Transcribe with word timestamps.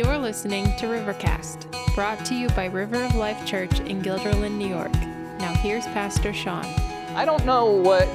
You're 0.00 0.16
listening 0.16 0.64
to 0.76 0.86
Rivercast, 0.86 1.94
brought 1.94 2.24
to 2.24 2.34
you 2.34 2.48
by 2.48 2.64
River 2.64 3.02
of 3.04 3.16
Life 3.16 3.44
Church 3.44 3.80
in 3.80 4.00
Guilderland, 4.00 4.56
New 4.56 4.66
York. 4.66 4.90
Now 5.40 5.52
here's 5.52 5.84
Pastor 5.88 6.32
Sean. 6.32 6.64
I 7.14 7.26
don't 7.26 7.44
know 7.44 7.66
what 7.66 8.08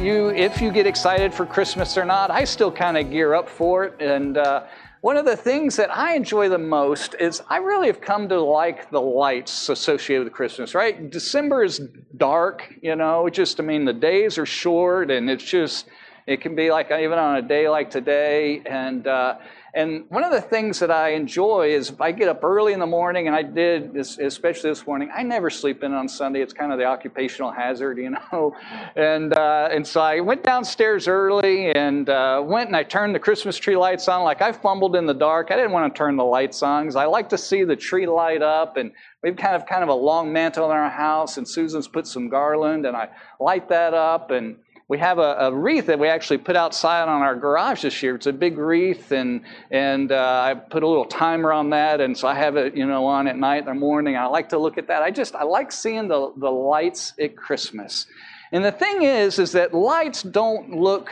you, 0.00 0.28
if 0.28 0.60
you 0.60 0.70
get 0.70 0.86
excited 0.86 1.34
for 1.34 1.44
Christmas 1.44 1.98
or 1.98 2.04
not. 2.04 2.30
I 2.30 2.44
still 2.44 2.70
kind 2.70 2.96
of 2.96 3.10
gear 3.10 3.34
up 3.34 3.48
for 3.48 3.82
it. 3.82 4.00
And 4.00 4.38
uh, 4.38 4.66
one 5.00 5.16
of 5.16 5.24
the 5.24 5.36
things 5.36 5.74
that 5.74 5.90
I 5.90 6.14
enjoy 6.14 6.48
the 6.48 6.56
most 6.56 7.16
is 7.18 7.42
I 7.48 7.56
really 7.56 7.88
have 7.88 8.00
come 8.00 8.28
to 8.28 8.40
like 8.40 8.88
the 8.92 9.00
lights 9.00 9.68
associated 9.68 10.22
with 10.22 10.32
Christmas, 10.32 10.72
right? 10.72 11.10
December 11.10 11.64
is 11.64 11.80
dark, 12.16 12.72
you 12.80 12.94
know, 12.94 13.28
just, 13.28 13.58
I 13.58 13.64
mean, 13.64 13.84
the 13.84 13.92
days 13.92 14.38
are 14.38 14.46
short 14.46 15.10
and 15.10 15.28
it's 15.28 15.42
just, 15.42 15.88
it 16.28 16.40
can 16.40 16.54
be 16.54 16.70
like 16.70 16.92
even 16.92 17.18
on 17.18 17.38
a 17.38 17.42
day 17.42 17.68
like 17.68 17.90
today. 17.90 18.62
And, 18.66 19.08
uh, 19.08 19.38
and 19.74 20.04
one 20.08 20.22
of 20.22 20.30
the 20.30 20.40
things 20.40 20.78
that 20.78 20.90
I 20.92 21.10
enjoy 21.10 21.74
is 21.74 21.90
if 21.90 22.00
I 22.00 22.12
get 22.12 22.28
up 22.28 22.44
early 22.44 22.72
in 22.72 22.78
the 22.78 22.86
morning, 22.86 23.26
and 23.26 23.34
I 23.34 23.42
did, 23.42 23.96
especially 23.96 24.70
this 24.70 24.86
morning, 24.86 25.10
I 25.12 25.24
never 25.24 25.50
sleep 25.50 25.82
in 25.82 25.92
on 25.92 26.08
Sunday. 26.08 26.42
It's 26.42 26.52
kind 26.52 26.70
of 26.70 26.78
the 26.78 26.84
occupational 26.84 27.50
hazard, 27.50 27.98
you 27.98 28.10
know. 28.32 28.56
And, 28.94 29.34
uh, 29.34 29.68
and 29.72 29.84
so 29.84 30.00
I 30.00 30.20
went 30.20 30.44
downstairs 30.44 31.08
early 31.08 31.72
and 31.72 32.08
uh, 32.08 32.40
went 32.44 32.68
and 32.68 32.76
I 32.76 32.84
turned 32.84 33.16
the 33.16 33.18
Christmas 33.18 33.56
tree 33.56 33.76
lights 33.76 34.06
on. 34.06 34.22
Like 34.22 34.42
I 34.42 34.52
fumbled 34.52 34.94
in 34.94 35.06
the 35.06 35.14
dark. 35.14 35.50
I 35.50 35.56
didn't 35.56 35.72
want 35.72 35.92
to 35.92 35.98
turn 35.98 36.16
the 36.16 36.24
lights 36.24 36.62
on 36.62 36.84
because 36.84 36.96
I 36.96 37.06
like 37.06 37.28
to 37.30 37.38
see 37.38 37.64
the 37.64 37.76
tree 37.76 38.06
light 38.06 38.42
up. 38.42 38.76
And 38.76 38.92
we've 39.24 39.36
kind 39.36 39.56
of 39.56 39.66
kind 39.66 39.82
of 39.82 39.88
a 39.88 39.94
long 39.94 40.32
mantel 40.32 40.66
in 40.70 40.76
our 40.76 40.90
house, 40.90 41.36
and 41.36 41.48
Susan's 41.48 41.88
put 41.88 42.06
some 42.06 42.28
garland, 42.28 42.86
and 42.86 42.96
I 42.96 43.08
light 43.40 43.68
that 43.70 43.92
up. 43.92 44.30
And 44.30 44.56
we 44.88 44.98
have 44.98 45.18
a, 45.18 45.36
a, 45.40 45.52
wreath 45.52 45.86
that 45.86 45.98
we 45.98 46.08
actually 46.08 46.38
put 46.38 46.56
outside 46.56 47.08
on 47.08 47.22
our 47.22 47.34
garage 47.34 47.82
this 47.82 48.02
year. 48.02 48.14
It's 48.16 48.26
a 48.26 48.32
big 48.32 48.58
wreath, 48.58 49.12
and 49.12 49.42
and 49.70 50.12
uh, 50.12 50.42
I 50.42 50.54
put 50.54 50.82
a 50.82 50.86
little 50.86 51.06
timer 51.06 51.52
on 51.52 51.70
that, 51.70 52.00
and 52.00 52.16
so 52.16 52.28
I 52.28 52.34
have 52.34 52.56
it, 52.56 52.76
you 52.76 52.86
know, 52.86 53.06
on 53.06 53.26
at 53.26 53.36
night 53.36 53.64
the 53.64 53.74
morning. 53.74 54.16
I 54.16 54.26
like 54.26 54.50
to 54.50 54.58
look 54.58 54.76
at 54.76 54.88
that. 54.88 55.02
I 55.02 55.10
just 55.10 55.34
I 55.34 55.44
like 55.44 55.72
seeing 55.72 56.08
the 56.08 56.32
the 56.36 56.50
lights 56.50 57.14
at 57.18 57.34
Christmas. 57.36 58.06
And 58.52 58.64
the 58.64 58.72
thing 58.72 59.02
is, 59.02 59.38
is 59.38 59.52
that 59.52 59.74
lights 59.74 60.22
don't 60.22 60.78
look 60.78 61.10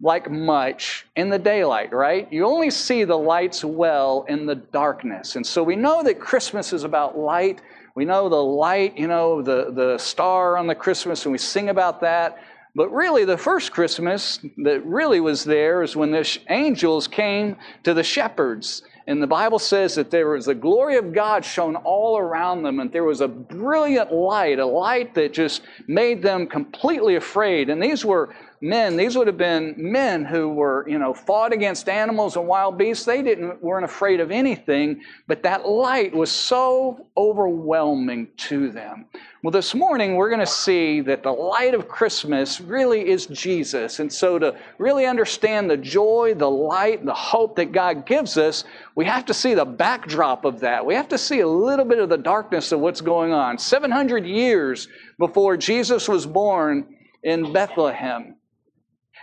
like 0.00 0.30
much 0.30 1.06
in 1.16 1.30
the 1.30 1.38
daylight, 1.38 1.92
right? 1.92 2.30
You 2.32 2.44
only 2.44 2.70
see 2.70 3.04
the 3.04 3.16
lights 3.16 3.64
well 3.64 4.26
in 4.28 4.44
the 4.44 4.56
darkness. 4.56 5.36
And 5.36 5.46
so 5.46 5.62
we 5.62 5.76
know 5.76 6.02
that 6.02 6.20
Christmas 6.20 6.72
is 6.72 6.84
about 6.84 7.16
light. 7.16 7.62
We 7.94 8.04
know 8.04 8.28
the 8.28 8.42
light, 8.42 8.98
you 8.98 9.06
know, 9.06 9.40
the, 9.40 9.70
the 9.70 9.98
star 9.98 10.58
on 10.58 10.66
the 10.66 10.74
Christmas, 10.74 11.24
and 11.24 11.32
we 11.32 11.38
sing 11.38 11.68
about 11.68 12.00
that. 12.00 12.38
But 12.74 12.90
really, 12.92 13.24
the 13.24 13.38
first 13.38 13.72
Christmas 13.72 14.40
that 14.58 14.84
really 14.84 15.20
was 15.20 15.44
there 15.44 15.82
is 15.82 15.94
when 15.94 16.10
the 16.10 16.38
angels 16.48 17.06
came 17.06 17.56
to 17.84 17.94
the 17.94 18.02
shepherds. 18.02 18.82
And 19.06 19.22
the 19.22 19.26
Bible 19.26 19.58
says 19.58 19.94
that 19.96 20.10
there 20.10 20.30
was 20.30 20.46
the 20.46 20.54
glory 20.54 20.96
of 20.96 21.12
God 21.12 21.44
shone 21.44 21.76
all 21.76 22.16
around 22.16 22.62
them, 22.62 22.80
and 22.80 22.90
there 22.90 23.04
was 23.04 23.20
a 23.20 23.28
brilliant 23.28 24.12
light, 24.12 24.58
a 24.58 24.66
light 24.66 25.14
that 25.14 25.34
just 25.34 25.62
made 25.86 26.22
them 26.22 26.46
completely 26.46 27.16
afraid. 27.16 27.68
And 27.68 27.82
these 27.82 28.04
were 28.04 28.34
men, 28.62 28.96
these 28.96 29.14
would 29.16 29.26
have 29.26 29.36
been 29.36 29.74
men 29.76 30.24
who 30.24 30.48
were, 30.48 30.88
you 30.88 30.98
know, 30.98 31.12
fought 31.12 31.52
against 31.52 31.88
animals 31.88 32.36
and 32.36 32.46
wild 32.46 32.78
beasts. 32.78 33.04
They 33.04 33.20
didn't 33.20 33.62
weren't 33.62 33.84
afraid 33.84 34.20
of 34.20 34.30
anything, 34.30 35.02
but 35.26 35.42
that 35.42 35.68
light 35.68 36.14
was 36.14 36.32
so 36.32 37.06
overwhelming 37.14 38.28
to 38.38 38.70
them. 38.70 39.04
Well, 39.44 39.50
this 39.50 39.74
morning 39.74 40.16
we're 40.16 40.30
going 40.30 40.40
to 40.40 40.46
see 40.46 41.02
that 41.02 41.22
the 41.22 41.30
light 41.30 41.74
of 41.74 41.86
Christmas 41.86 42.62
really 42.62 43.10
is 43.10 43.26
Jesus. 43.26 44.00
And 44.00 44.10
so 44.10 44.38
to 44.38 44.56
really 44.78 45.04
understand 45.04 45.68
the 45.68 45.76
joy, 45.76 46.32
the 46.34 46.50
light, 46.50 47.04
the 47.04 47.12
hope 47.12 47.56
that 47.56 47.70
God 47.70 48.06
gives 48.06 48.38
us, 48.38 48.64
we 48.94 49.04
have 49.04 49.26
to 49.26 49.34
see 49.34 49.52
the 49.52 49.66
backdrop 49.66 50.46
of 50.46 50.60
that. 50.60 50.86
We 50.86 50.94
have 50.94 51.10
to 51.10 51.18
see 51.18 51.40
a 51.40 51.46
little 51.46 51.84
bit 51.84 51.98
of 51.98 52.08
the 52.08 52.16
darkness 52.16 52.72
of 52.72 52.80
what's 52.80 53.02
going 53.02 53.34
on. 53.34 53.58
700 53.58 54.24
years 54.24 54.88
before 55.18 55.58
Jesus 55.58 56.08
was 56.08 56.24
born 56.24 56.96
in 57.22 57.52
Bethlehem, 57.52 58.36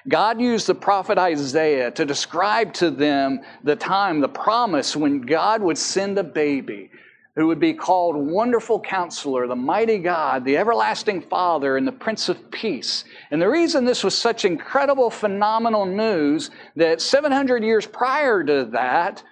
God 0.07 0.39
used 0.39 0.67
the 0.67 0.75
prophet 0.75 1.17
Isaiah 1.17 1.89
to 1.89 2.05
describe 2.05 2.73
to 2.73 2.91
them 2.91 3.39
the 3.63 3.75
time, 3.75 4.19
the 4.19 4.29
promise 4.29 4.95
when 4.95 5.21
God 5.21 5.63
would 5.63 5.79
send 5.79 6.19
a 6.19 6.23
baby 6.23 6.91
who 7.41 7.47
would 7.47 7.59
be 7.59 7.73
called 7.73 8.15
Wonderful 8.15 8.79
Counselor, 8.79 9.47
the 9.47 9.55
Mighty 9.55 9.97
God, 9.97 10.45
the 10.45 10.57
Everlasting 10.57 11.23
Father, 11.23 11.75
and 11.75 11.87
the 11.87 11.91
Prince 11.91 12.29
of 12.29 12.51
Peace. 12.51 13.03
And 13.31 13.41
the 13.41 13.49
reason 13.49 13.83
this 13.83 14.03
was 14.03 14.15
such 14.15 14.45
incredible, 14.45 15.09
phenomenal 15.09 15.87
news 15.87 16.51
that 16.75 17.01
700 17.01 17.63
years 17.63 17.87
prior 17.87 18.43
to 18.43 18.65
that, 18.73 19.23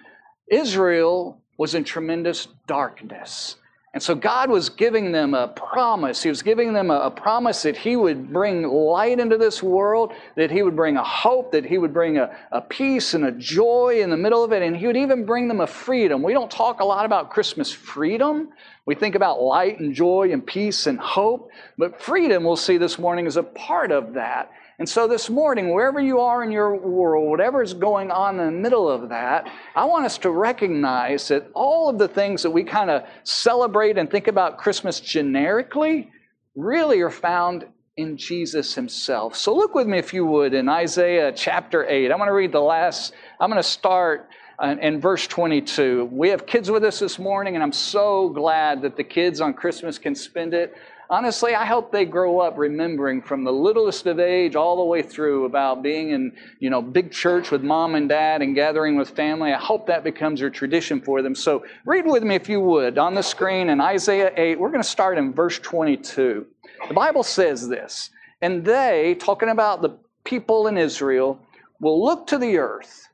Israel 0.48 1.40
was 1.56 1.76
in 1.76 1.84
tremendous 1.84 2.48
darkness. 2.66 3.54
And 3.92 4.00
so 4.00 4.14
God 4.14 4.50
was 4.50 4.68
giving 4.68 5.10
them 5.10 5.34
a 5.34 5.48
promise. 5.48 6.22
He 6.22 6.28
was 6.28 6.42
giving 6.42 6.72
them 6.72 6.92
a, 6.92 7.00
a, 7.00 7.10
promise 7.10 7.62
that 7.62 7.76
He 7.76 7.96
would 7.96 8.32
bring 8.32 8.62
light 8.62 9.18
into 9.18 9.36
this 9.36 9.64
world, 9.64 10.12
that 10.36 10.48
He 10.48 10.62
would 10.62 10.76
bring 10.76 10.96
a 10.96 11.02
hope, 11.02 11.50
that 11.50 11.64
He 11.64 11.76
would 11.76 11.92
bring 11.92 12.16
a, 12.16 12.30
a 12.52 12.60
peace 12.60 13.14
and 13.14 13.24
a 13.24 13.32
joy 13.32 14.00
in 14.00 14.10
the 14.10 14.16
middle 14.16 14.44
of 14.44 14.52
it, 14.52 14.62
and 14.62 14.76
He 14.76 14.86
would 14.86 14.96
even 14.96 15.26
bring 15.26 15.48
them 15.48 15.60
a 15.60 15.66
freedom. 15.66 16.22
We 16.22 16.32
don't 16.32 16.50
talk 16.50 16.78
a 16.78 16.84
lot 16.84 17.04
about 17.04 17.30
Christmas 17.30 17.72
freedom. 17.72 18.50
We 18.86 18.94
think 18.94 19.16
about 19.16 19.42
light 19.42 19.80
and 19.80 19.92
joy 19.92 20.30
and 20.32 20.46
peace 20.46 20.86
and 20.86 20.98
hope, 21.00 21.50
but 21.76 22.00
freedom, 22.00 22.44
we'll 22.44 22.54
see 22.54 22.76
this 22.76 22.96
morning, 22.96 23.26
is 23.26 23.36
a 23.36 23.42
part 23.42 23.90
of 23.90 24.14
that. 24.14 24.52
And 24.80 24.88
so 24.88 25.06
this 25.06 25.28
morning, 25.28 25.74
wherever 25.74 26.00
you 26.00 26.20
are 26.20 26.42
in 26.42 26.50
your 26.50 26.74
world, 26.74 27.28
whatever 27.28 27.62
is 27.62 27.74
going 27.74 28.10
on 28.10 28.40
in 28.40 28.46
the 28.46 28.50
middle 28.50 28.88
of 28.88 29.10
that, 29.10 29.46
I 29.76 29.84
want 29.84 30.06
us 30.06 30.16
to 30.18 30.30
recognize 30.30 31.28
that 31.28 31.50
all 31.52 31.90
of 31.90 31.98
the 31.98 32.08
things 32.08 32.42
that 32.44 32.50
we 32.50 32.64
kind 32.64 32.88
of 32.88 33.02
celebrate 33.22 33.98
and 33.98 34.10
think 34.10 34.26
about 34.26 34.56
Christmas 34.56 34.98
generically 34.98 36.10
really 36.56 37.02
are 37.02 37.10
found 37.10 37.66
in 37.98 38.16
Jesus 38.16 38.74
himself. 38.74 39.36
So 39.36 39.54
look 39.54 39.74
with 39.74 39.86
me, 39.86 39.98
if 39.98 40.14
you 40.14 40.24
would, 40.24 40.54
in 40.54 40.66
Isaiah 40.66 41.30
chapter 41.30 41.84
8. 41.86 42.10
I'm 42.10 42.16
going 42.16 42.28
to 42.28 42.32
read 42.32 42.52
the 42.52 42.60
last, 42.60 43.12
I'm 43.38 43.50
going 43.50 43.62
to 43.62 43.68
start 43.68 44.30
uh, 44.58 44.76
in 44.80 44.98
verse 44.98 45.26
22. 45.26 46.08
We 46.10 46.30
have 46.30 46.46
kids 46.46 46.70
with 46.70 46.84
us 46.84 47.00
this 47.00 47.18
morning, 47.18 47.54
and 47.54 47.62
I'm 47.62 47.72
so 47.72 48.30
glad 48.30 48.80
that 48.80 48.96
the 48.96 49.04
kids 49.04 49.42
on 49.42 49.52
Christmas 49.52 49.98
can 49.98 50.14
spend 50.14 50.54
it 50.54 50.74
honestly, 51.10 51.54
I 51.54 51.66
hope 51.66 51.90
they 51.90 52.04
grow 52.04 52.38
up 52.38 52.56
remembering 52.56 53.20
from 53.20 53.42
the 53.42 53.52
littlest 53.52 54.06
of 54.06 54.20
age 54.20 54.54
all 54.54 54.76
the 54.76 54.84
way 54.84 55.02
through 55.02 55.44
about 55.44 55.82
being 55.82 56.10
in, 56.10 56.32
you 56.60 56.70
know, 56.70 56.80
big 56.80 57.10
church 57.10 57.50
with 57.50 57.62
mom 57.62 57.96
and 57.96 58.08
dad 58.08 58.40
and 58.40 58.54
gathering 58.54 58.96
with 58.96 59.10
family. 59.10 59.52
I 59.52 59.58
hope 59.58 59.86
that 59.88 60.04
becomes 60.04 60.40
your 60.40 60.50
tradition 60.50 61.00
for 61.00 61.20
them. 61.20 61.34
So 61.34 61.64
read 61.84 62.06
with 62.06 62.22
me 62.22 62.36
if 62.36 62.48
you 62.48 62.60
would 62.60 62.96
on 62.96 63.14
the 63.14 63.22
screen 63.22 63.68
in 63.68 63.80
Isaiah 63.80 64.32
8. 64.36 64.58
We're 64.58 64.70
going 64.70 64.82
to 64.82 64.88
start 64.88 65.18
in 65.18 65.34
verse 65.34 65.58
22. 65.58 66.46
The 66.88 66.94
Bible 66.94 67.24
says 67.24 67.68
this, 67.68 68.10
and 68.40 68.64
they, 68.64 69.16
talking 69.18 69.50
about 69.50 69.82
the 69.82 69.98
people 70.24 70.68
in 70.68 70.78
Israel, 70.78 71.38
will 71.80 72.02
look 72.02 72.26
to 72.28 72.38
the 72.38 72.56
earth, 72.58 73.08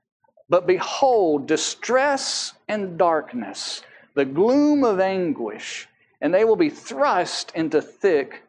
but 0.49 0.67
behold 0.67 1.49
distress 1.49 2.53
and 2.69 2.99
darkness, 2.99 3.83
the 4.15 4.25
gloom 4.25 4.85
of 4.85 5.01
anguish 5.01 5.89
and 6.21 6.33
they 6.33 6.45
will 6.45 6.57
be 6.57 6.71
thrust 6.71 7.53
into 7.55 7.81
thick 7.81 8.43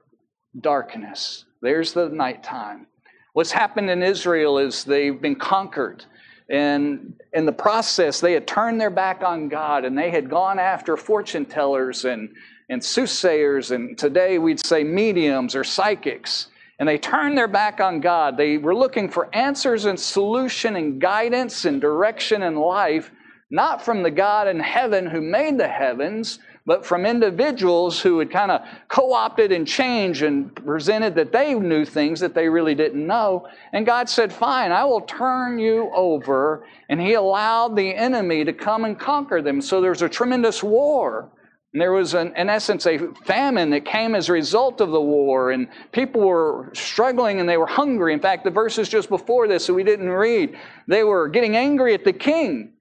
darkness. 0.59 1.45
There's 1.61 1.93
the 1.93 2.09
nighttime. 2.09 2.87
What's 3.33 3.51
happened 3.51 3.89
in 3.89 4.01
Israel 4.01 4.57
is 4.57 4.83
they've 4.83 5.21
been 5.21 5.35
conquered. 5.35 6.05
And 6.49 7.19
in 7.33 7.45
the 7.45 7.51
process, 7.51 8.19
they 8.19 8.33
had 8.33 8.47
turned 8.47 8.79
their 8.79 8.89
back 8.89 9.21
on 9.23 9.49
God 9.49 9.85
and 9.85 9.97
they 9.97 10.09
had 10.09 10.29
gone 10.29 10.59
after 10.59 10.95
fortune 10.95 11.45
tellers 11.45 12.05
and, 12.05 12.29
and 12.69 12.83
soothsayers, 12.83 13.71
and 13.71 13.97
today 13.97 14.37
we'd 14.37 14.65
say 14.65 14.83
mediums 14.83 15.55
or 15.55 15.63
psychics. 15.63 16.47
And 16.79 16.87
they 16.87 16.97
turned 16.97 17.37
their 17.37 17.47
back 17.47 17.79
on 17.79 18.01
God. 18.01 18.37
They 18.37 18.57
were 18.57 18.75
looking 18.75 19.09
for 19.09 19.33
answers 19.35 19.85
and 19.85 19.99
solution 19.99 20.75
and 20.75 21.01
guidance 21.01 21.65
and 21.65 21.81
direction 21.81 22.43
in 22.43 22.55
life, 22.55 23.11
not 23.49 23.83
from 23.83 24.03
the 24.03 24.11
God 24.11 24.47
in 24.47 24.59
heaven 24.59 25.07
who 25.07 25.21
made 25.21 25.57
the 25.57 25.67
heavens, 25.67 26.39
but 26.67 26.85
from 26.85 27.05
individuals 27.05 28.01
who 28.01 28.19
had 28.19 28.29
kind 28.29 28.51
of 28.51 28.61
co 28.89 29.13
opted 29.13 29.53
and 29.53 29.65
changed 29.65 30.21
and 30.21 30.53
presented 30.53 31.15
that 31.15 31.31
they 31.31 31.53
knew 31.53 31.85
things 31.85 32.19
that 32.19 32.35
they 32.35 32.49
really 32.49 32.75
didn't 32.75 33.07
know. 33.07 33.47
And 33.71 33.85
God 33.85 34.09
said, 34.09 34.33
Fine, 34.33 34.73
I 34.73 34.83
will 34.83 35.01
turn 35.01 35.59
you 35.59 35.89
over. 35.95 36.67
And 36.89 36.99
He 36.99 37.13
allowed 37.13 37.77
the 37.77 37.95
enemy 37.95 38.43
to 38.43 38.51
come 38.51 38.83
and 38.83 38.99
conquer 38.99 39.41
them. 39.41 39.61
So 39.61 39.79
there's 39.79 40.01
a 40.01 40.09
tremendous 40.09 40.61
war. 40.61 41.31
And 41.71 41.81
there 41.81 41.93
was, 41.93 42.13
an, 42.13 42.35
in 42.35 42.49
essence, 42.49 42.85
a 42.85 43.13
famine 43.23 43.69
that 43.69 43.85
came 43.85 44.13
as 44.13 44.27
a 44.27 44.33
result 44.33 44.81
of 44.81 44.91
the 44.91 45.01
war, 45.01 45.51
and 45.51 45.69
people 45.93 46.21
were 46.21 46.71
struggling 46.73 47.39
and 47.39 47.47
they 47.47 47.57
were 47.57 47.67
hungry. 47.67 48.13
In 48.13 48.19
fact, 48.19 48.43
the 48.43 48.51
verses 48.51 48.89
just 48.89 49.07
before 49.07 49.47
this 49.47 49.67
that 49.67 49.73
we 49.73 49.85
didn't 49.85 50.09
read, 50.09 50.57
they 50.87 51.05
were 51.05 51.29
getting 51.29 51.55
angry 51.55 51.93
at 51.93 52.03
the 52.03 52.13
king 52.13 52.73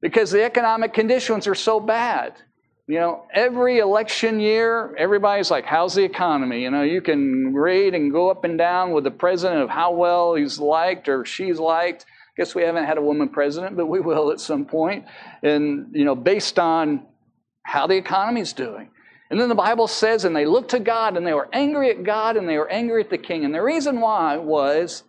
because 0.00 0.30
the 0.30 0.44
economic 0.44 0.94
conditions 0.94 1.46
are 1.46 1.54
so 1.54 1.78
bad. 1.78 2.34
You 2.88 2.98
know, 2.98 3.26
every 3.34 3.80
election 3.80 4.40
year, 4.40 4.94
everybody's 4.96 5.50
like, 5.50 5.66
how's 5.66 5.94
the 5.94 6.04
economy? 6.04 6.62
You 6.62 6.70
know, 6.70 6.82
you 6.82 7.02
can 7.02 7.52
read 7.52 7.94
and 7.94 8.10
go 8.10 8.30
up 8.30 8.44
and 8.44 8.56
down 8.56 8.92
with 8.92 9.04
the 9.04 9.10
president 9.10 9.60
of 9.60 9.68
how 9.68 9.92
well 9.92 10.34
he's 10.34 10.58
liked 10.58 11.06
or 11.06 11.26
she's 11.26 11.58
liked. 11.58 12.06
I 12.08 12.32
guess 12.38 12.54
we 12.54 12.62
haven't 12.62 12.86
had 12.86 12.96
a 12.96 13.02
woman 13.02 13.28
president, 13.28 13.76
but 13.76 13.86
we 13.86 14.00
will 14.00 14.30
at 14.30 14.40
some 14.40 14.64
point. 14.64 15.04
And, 15.42 15.88
you 15.92 16.06
know, 16.06 16.14
based 16.14 16.58
on 16.58 17.06
how 17.62 17.86
the 17.86 17.96
economy's 17.96 18.54
doing. 18.54 18.88
And 19.30 19.38
then 19.38 19.50
the 19.50 19.54
Bible 19.54 19.86
says, 19.86 20.24
and 20.24 20.34
they 20.34 20.46
looked 20.46 20.70
to 20.70 20.80
God 20.80 21.18
and 21.18 21.26
they 21.26 21.34
were 21.34 21.50
angry 21.52 21.90
at 21.90 22.04
God 22.04 22.38
and 22.38 22.48
they 22.48 22.56
were 22.56 22.70
angry 22.70 23.02
at 23.02 23.10
the 23.10 23.18
king. 23.18 23.44
And 23.44 23.54
the 23.54 23.62
reason 23.62 24.00
why 24.00 24.38
was 24.38 25.02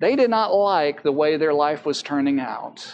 they 0.00 0.16
did 0.16 0.28
not 0.28 0.52
like 0.52 1.02
the 1.02 1.12
way 1.12 1.38
their 1.38 1.54
life 1.54 1.86
was 1.86 2.02
turning 2.02 2.40
out. 2.40 2.86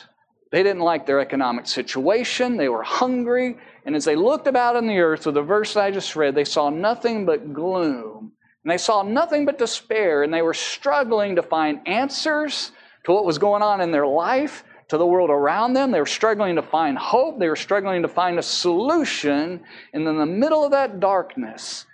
They 0.53 0.63
didn't 0.63 0.83
like 0.83 1.07
their 1.07 1.19
economic 1.19 1.67
situation. 1.67 2.57
They 2.57 2.69
were 2.69 2.85
hungry. 2.85 3.57
And 3.85 3.97
as 3.97 4.05
they 4.05 4.17
looked 4.17 4.47
about 4.47 4.77
on 4.77 4.87
the 4.87 4.99
earth, 4.99 5.27
with 5.27 5.35
the 5.35 5.43
verse 5.43 5.77
I 5.77 5.91
just 5.91 6.15
read, 6.15 6.35
they 6.35 6.45
saw 6.45 6.71
nothing 6.71 7.27
but 7.27 7.53
gloom. 7.53 8.33
And 8.65 8.71
they 8.71 8.79
saw 8.79 9.03
nothing 9.03 9.45
but 9.45 9.59
despair. 9.59 10.23
And 10.23 10.33
they 10.33 10.43
were 10.43 10.55
struggling 10.55 11.37
to 11.37 11.43
find 11.43 11.87
answers 11.87 12.71
to 13.05 13.13
what 13.13 13.25
was 13.25 13.39
going 13.39 13.63
on 13.63 13.81
in 13.81 13.91
their 13.91 14.07
life, 14.07 14.63
to 14.89 14.99
the 14.99 15.07
world 15.07 15.31
around 15.31 15.73
them. 15.73 15.91
They 15.91 15.99
were 15.99 16.07
struggling 16.07 16.57
to 16.57 16.63
find 16.63 16.97
hope. 16.97 17.39
They 17.39 17.49
were 17.49 17.57
struggling 17.57 18.03
to 18.03 18.09
find 18.09 18.39
a 18.39 18.43
solution. 18.43 19.63
And 19.93 20.07
in 20.07 20.19
the 20.19 20.27
middle 20.27 20.65
of 20.65 20.71
that 20.73 21.01
darkness, 21.01 21.87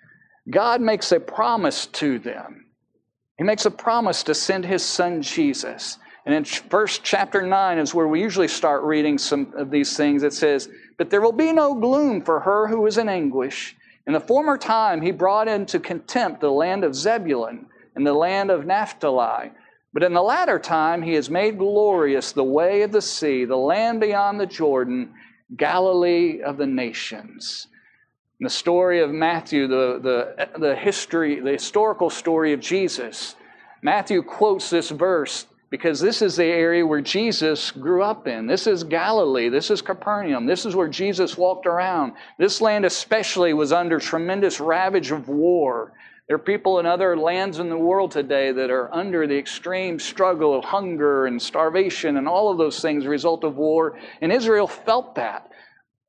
God 0.50 0.81
makes 0.81 1.12
a 1.12 1.20
promise 1.20 1.87
to 1.87 2.19
them. 2.19 2.67
He 3.38 3.44
makes 3.44 3.64
a 3.67 3.70
promise 3.70 4.25
to 4.25 4.35
send 4.35 4.64
his 4.64 4.85
son 4.85 5.23
Jesus. 5.23 5.96
And 6.26 6.35
in 6.35 6.44
first 6.44 7.05
chapter 7.05 7.46
9 7.46 7.79
is 7.79 7.94
where 7.94 8.08
we 8.08 8.20
usually 8.20 8.49
start 8.49 8.82
reading 8.82 9.17
some 9.17 9.55
of 9.56 9.70
these 9.70 9.96
things. 9.96 10.23
It 10.25 10.32
says, 10.32 10.69
But 10.99 11.11
there 11.11 11.23
will 11.23 11.33
be 11.33 11.53
no 11.53 11.75
gloom 11.75 12.21
for 12.23 12.41
her 12.41 12.67
who 12.67 12.85
is 12.87 12.99
in 12.99 13.09
anguish. 13.09 13.77
In 14.06 14.12
the 14.12 14.21
former 14.21 14.59
time, 14.59 15.00
he 15.00 15.12
brought 15.12 15.49
into 15.49 15.79
contempt 15.79 16.41
the 16.41 16.50
land 16.50 16.85
of 16.85 16.95
Zebulun 16.95 17.67
and 17.95 18.06
the 18.06 18.12
land 18.12 18.50
of 18.50 18.67
Naphtali. 18.67 19.53
But 19.93 20.03
in 20.03 20.12
the 20.12 20.23
latter 20.23 20.59
time, 20.59 21.03
he 21.03 21.15
has 21.15 21.31
made 21.31 21.59
glorious 21.59 22.33
the 22.33 22.45
way 22.45 22.83
of 22.83 22.93
the 22.93 23.00
sea, 23.00 23.45
the 23.45 23.56
land 23.56 24.00
beyond 24.00 24.39
the 24.39 24.47
Jordan, 24.47 25.15
Galilee 25.56 26.43
of 26.43 26.59
the 26.59 26.67
nations. 26.67 27.69
In 28.41 28.45
the 28.45 28.50
story 28.50 29.00
of 29.00 29.11
Matthew, 29.11 29.67
the, 29.67 29.99
the, 30.00 30.59
the 30.59 30.77
history, 30.77 31.41
the 31.41 31.53
historical 31.53 32.11
story 32.11 32.53
of 32.53 32.61
Jesus, 32.61 33.35
Matthew 33.83 34.23
quotes 34.23 34.71
this 34.71 34.91
verse 34.91 35.47
because 35.70 36.00
this 36.00 36.23
is 36.23 36.37
the 36.37 36.44
area 36.44 36.87
where 36.87 37.00
Jesus 37.00 37.70
grew 37.70 38.03
up 38.03 38.26
in. 38.26 38.47
This 38.47 38.67
is 38.67 38.85
Galilee. 38.85 39.49
This 39.49 39.70
is 39.70 39.82
Capernaum. 39.82 40.47
This 40.47 40.65
is 40.65 40.75
where 40.75 40.88
Jesus 40.88 41.37
walked 41.37 41.67
around. 41.67 42.15
This 42.38 42.61
land, 42.61 42.87
especially, 42.87 43.53
was 43.53 43.73
under 43.73 43.99
tremendous 43.99 44.61
ravage 44.61 45.11
of 45.11 45.29
war. 45.29 45.93
There 46.26 46.37
are 46.37 46.41
people 46.41 46.79
in 46.79 46.87
other 46.87 47.17
lands 47.17 47.59
in 47.59 47.69
the 47.69 47.76
world 47.76 48.12
today 48.12 48.53
that 48.53 48.70
are 48.70 48.93
under 48.94 49.26
the 49.26 49.38
extreme 49.38 49.99
struggle 49.99 50.56
of 50.56 50.65
hunger 50.65 51.26
and 51.26 51.41
starvation 51.41 52.17
and 52.17 52.29
all 52.29 52.50
of 52.50 52.59
those 52.59 52.81
things 52.81 53.06
result 53.06 53.44
of 53.44 53.56
war. 53.56 53.99
And 54.21 54.32
Israel 54.32 54.67
felt 54.67 55.14
that. 55.17 55.50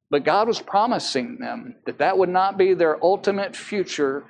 But 0.10 0.26
God 0.26 0.48
was 0.48 0.60
promising 0.60 1.38
them 1.40 1.76
that 1.86 2.00
that 2.00 2.18
would 2.18 2.30
not 2.30 2.58
be 2.58 2.74
their 2.74 3.04
ultimate 3.04 3.56
future 3.56 4.24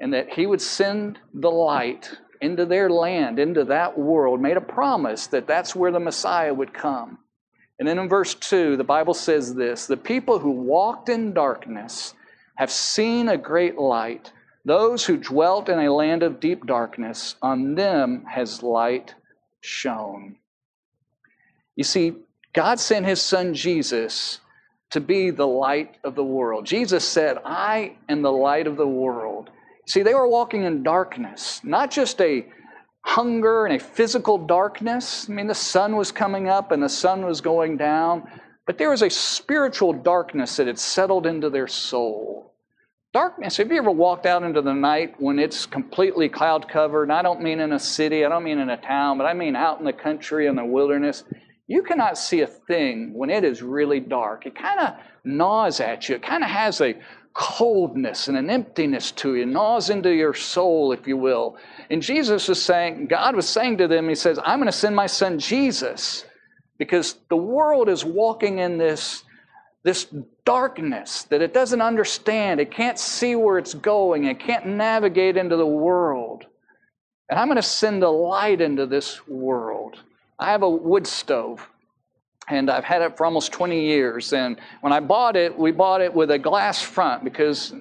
and 0.00 0.12
that 0.12 0.32
He 0.34 0.46
would 0.46 0.62
send 0.62 1.18
the 1.34 1.50
light 1.50 2.10
into 2.40 2.66
their 2.66 2.90
land, 2.90 3.38
into 3.38 3.64
that 3.64 3.98
world, 3.98 4.40
made 4.40 4.56
a 4.56 4.60
promise 4.60 5.26
that 5.28 5.46
that's 5.46 5.74
where 5.74 5.90
the 5.90 6.00
Messiah 6.00 6.52
would 6.52 6.72
come. 6.72 7.18
And 7.78 7.86
then 7.86 7.98
in 7.98 8.08
verse 8.08 8.34
2, 8.34 8.76
the 8.76 8.84
Bible 8.84 9.14
says 9.14 9.54
this 9.54 9.86
The 9.86 9.96
people 9.96 10.38
who 10.38 10.50
walked 10.50 11.08
in 11.08 11.32
darkness 11.34 12.14
have 12.56 12.70
seen 12.70 13.28
a 13.28 13.36
great 13.36 13.76
light. 13.78 14.32
Those 14.64 15.04
who 15.04 15.16
dwelt 15.16 15.68
in 15.68 15.78
a 15.78 15.92
land 15.92 16.22
of 16.22 16.40
deep 16.40 16.66
darkness, 16.66 17.36
on 17.40 17.74
them 17.74 18.24
has 18.24 18.62
light 18.62 19.14
shone. 19.60 20.36
You 21.76 21.84
see, 21.84 22.14
God 22.52 22.80
sent 22.80 23.06
His 23.06 23.20
Son 23.20 23.54
Jesus 23.54 24.40
to 24.90 25.00
be 25.00 25.30
the 25.30 25.46
light 25.46 25.98
of 26.04 26.14
the 26.14 26.24
world. 26.24 26.64
Jesus 26.64 27.06
said, 27.06 27.38
I 27.44 27.96
am 28.08 28.22
the 28.22 28.32
light 28.32 28.66
of 28.66 28.76
the 28.76 28.86
world. 28.86 29.50
See, 29.86 30.02
they 30.02 30.14
were 30.14 30.28
walking 30.28 30.64
in 30.64 30.82
darkness, 30.82 31.60
not 31.62 31.90
just 31.90 32.20
a 32.20 32.46
hunger 33.02 33.66
and 33.66 33.76
a 33.76 33.78
physical 33.78 34.36
darkness. 34.36 35.28
I 35.28 35.32
mean, 35.32 35.46
the 35.46 35.54
sun 35.54 35.94
was 35.94 36.10
coming 36.10 36.48
up 36.48 36.72
and 36.72 36.82
the 36.82 36.88
sun 36.88 37.24
was 37.24 37.40
going 37.40 37.76
down, 37.76 38.28
but 38.66 38.78
there 38.78 38.90
was 38.90 39.02
a 39.02 39.10
spiritual 39.10 39.92
darkness 39.92 40.56
that 40.56 40.66
had 40.66 40.78
settled 40.78 41.24
into 41.24 41.48
their 41.48 41.68
soul. 41.68 42.54
Darkness, 43.12 43.56
have 43.58 43.70
you 43.70 43.78
ever 43.78 43.92
walked 43.92 44.26
out 44.26 44.42
into 44.42 44.60
the 44.60 44.74
night 44.74 45.14
when 45.18 45.38
it's 45.38 45.64
completely 45.66 46.28
cloud 46.28 46.68
covered? 46.68 47.04
And 47.04 47.12
I 47.12 47.22
don't 47.22 47.40
mean 47.40 47.60
in 47.60 47.72
a 47.72 47.78
city, 47.78 48.24
I 48.24 48.28
don't 48.28 48.44
mean 48.44 48.58
in 48.58 48.68
a 48.68 48.76
town, 48.76 49.18
but 49.18 49.24
I 49.24 49.34
mean 49.34 49.54
out 49.54 49.78
in 49.78 49.84
the 49.84 49.92
country, 49.92 50.48
in 50.48 50.56
the 50.56 50.64
wilderness. 50.64 51.22
You 51.68 51.82
cannot 51.82 52.18
see 52.18 52.40
a 52.40 52.46
thing 52.46 53.12
when 53.14 53.30
it 53.30 53.44
is 53.44 53.62
really 53.62 54.00
dark. 54.00 54.46
It 54.46 54.56
kind 54.56 54.80
of 54.80 54.94
gnaws 55.24 55.80
at 55.80 56.08
you. 56.08 56.16
It 56.16 56.22
kind 56.22 56.42
of 56.42 56.50
has 56.50 56.80
a 56.80 56.94
coldness 57.36 58.28
and 58.28 58.36
an 58.36 58.48
emptiness 58.48 59.10
to 59.12 59.34
you, 59.34 59.44
gnaws 59.44 59.90
into 59.90 60.10
your 60.10 60.32
soul, 60.32 60.92
if 60.92 61.06
you 61.06 61.18
will. 61.18 61.56
And 61.90 62.00
Jesus 62.00 62.48
was 62.48 62.62
saying, 62.62 63.08
God 63.08 63.36
was 63.36 63.46
saying 63.46 63.76
to 63.78 63.88
them, 63.88 64.08
He 64.08 64.14
says, 64.14 64.38
I'm 64.42 64.58
going 64.58 64.66
to 64.66 64.72
send 64.72 64.96
my 64.96 65.06
son 65.06 65.38
Jesus 65.38 66.24
because 66.78 67.16
the 67.28 67.36
world 67.36 67.90
is 67.90 68.04
walking 68.06 68.58
in 68.58 68.78
this, 68.78 69.22
this 69.82 70.06
darkness 70.46 71.24
that 71.24 71.42
it 71.42 71.52
doesn't 71.52 71.82
understand. 71.82 72.58
It 72.58 72.70
can't 72.70 72.98
see 72.98 73.36
where 73.36 73.58
it's 73.58 73.74
going, 73.74 74.24
it 74.24 74.40
can't 74.40 74.66
navigate 74.66 75.36
into 75.36 75.56
the 75.56 75.66
world. 75.66 76.46
And 77.28 77.38
I'm 77.38 77.48
going 77.48 77.56
to 77.56 77.62
send 77.62 78.02
a 78.02 78.08
light 78.08 78.62
into 78.62 78.86
this 78.86 79.26
world. 79.28 79.98
I 80.38 80.52
have 80.52 80.62
a 80.62 80.70
wood 80.70 81.06
stove 81.06 81.68
and 82.48 82.70
I've 82.70 82.84
had 82.84 83.02
it 83.02 83.16
for 83.16 83.26
almost 83.26 83.52
20 83.52 83.84
years. 83.84 84.32
And 84.32 84.60
when 84.80 84.92
I 84.92 85.00
bought 85.00 85.36
it, 85.36 85.56
we 85.58 85.72
bought 85.72 86.00
it 86.00 86.12
with 86.12 86.30
a 86.30 86.38
glass 86.38 86.80
front 86.80 87.24
because 87.24 87.74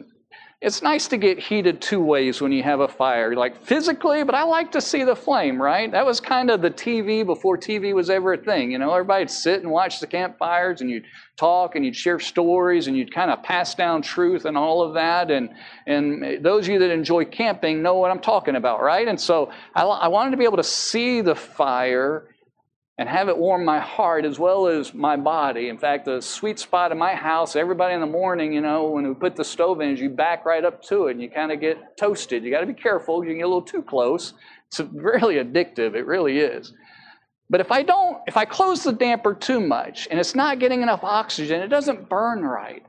it's 0.61 0.81
nice 0.81 1.07
to 1.09 1.17
get 1.17 1.37
heated 1.37 1.79
two 1.81 2.01
ways 2.01 2.41
when 2.41 2.51
you 2.51 2.63
have 2.63 2.79
a 2.79 2.87
fire, 2.87 3.35
like 3.35 3.61
physically, 3.61 4.23
but 4.23 4.33
I 4.33 4.43
like 4.43 4.71
to 4.71 4.81
see 4.81 5.03
the 5.03 5.15
flame, 5.15 5.61
right? 5.61 5.91
That 5.91 6.05
was 6.05 6.19
kind 6.19 6.49
of 6.49 6.61
the 6.63 6.71
TV 6.71 7.23
before 7.23 7.57
TV 7.57 7.93
was 7.93 8.09
ever 8.09 8.33
a 8.33 8.37
thing. 8.37 8.71
You 8.71 8.79
know, 8.79 8.91
everybody'd 8.91 9.29
sit 9.29 9.61
and 9.61 9.69
watch 9.69 9.99
the 9.99 10.07
campfires 10.07 10.81
and 10.81 10.89
you'd 10.89 11.05
talk 11.37 11.75
and 11.75 11.85
you'd 11.85 11.95
share 11.95 12.19
stories 12.19 12.87
and 12.87 12.97
you'd 12.97 13.13
kind 13.13 13.29
of 13.29 13.43
pass 13.43 13.75
down 13.75 14.01
truth 14.01 14.45
and 14.45 14.57
all 14.57 14.81
of 14.81 14.95
that. 14.95 15.29
And, 15.29 15.49
and 15.85 16.43
those 16.43 16.67
of 16.67 16.73
you 16.73 16.79
that 16.79 16.89
enjoy 16.89 17.25
camping 17.25 17.83
know 17.83 17.95
what 17.95 18.09
I'm 18.09 18.21
talking 18.21 18.55
about, 18.55 18.81
right? 18.81 19.07
And 19.07 19.21
so 19.21 19.51
I, 19.75 19.83
I 19.83 20.07
wanted 20.07 20.31
to 20.31 20.37
be 20.37 20.45
able 20.45 20.57
to 20.57 20.63
see 20.63 21.21
the 21.21 21.35
fire 21.35 22.34
and 22.97 23.09
have 23.09 23.27
it 23.27 23.37
warm 23.37 23.65
my 23.65 23.79
heart 23.79 24.23
as 24.23 24.39
well 24.39 24.67
as 24.67 24.93
my 24.93 25.17
body. 25.17 25.67
In 25.67 25.77
fact, 25.77 26.05
the 26.05 26.21
sweet 26.21 26.59
spot 26.59 26.93
in 26.93 26.97
my 26.97 27.13
house, 27.13 27.55
everybody 27.55 27.93
in 27.93 27.99
the 27.99 28.05
morning, 28.05 28.53
you 28.53 28.61
know, 28.61 28.89
when 28.89 29.05
we 29.07 29.13
put 29.13 29.35
the 29.35 29.43
stove 29.43 29.81
in, 29.81 29.89
is 29.89 29.99
you 29.99 30.09
back 30.09 30.45
right 30.45 30.63
up 30.63 30.81
to 30.83 31.07
it 31.07 31.11
and 31.11 31.21
you 31.21 31.29
kind 31.29 31.51
of 31.51 31.59
get 31.59 31.97
toasted. 31.97 32.43
You 32.43 32.51
got 32.51 32.61
to 32.61 32.65
be 32.65 32.73
careful. 32.73 33.21
You 33.23 33.31
can 33.31 33.39
get 33.39 33.43
a 33.43 33.47
little 33.47 33.61
too 33.61 33.81
close. 33.81 34.33
It's 34.67 34.79
really 34.93 35.35
addictive. 35.35 35.95
It 35.95 36.05
really 36.05 36.39
is. 36.39 36.73
But 37.49 37.61
if 37.61 37.71
I 37.71 37.83
don't, 37.83 38.21
if 38.27 38.37
I 38.37 38.45
close 38.45 38.83
the 38.83 38.93
damper 38.93 39.33
too 39.33 39.59
much 39.59 40.07
and 40.09 40.19
it's 40.19 40.33
not 40.33 40.59
getting 40.59 40.81
enough 40.81 41.03
oxygen, 41.03 41.61
it 41.61 41.67
doesn't 41.67 42.09
burn 42.09 42.43
right. 42.43 42.83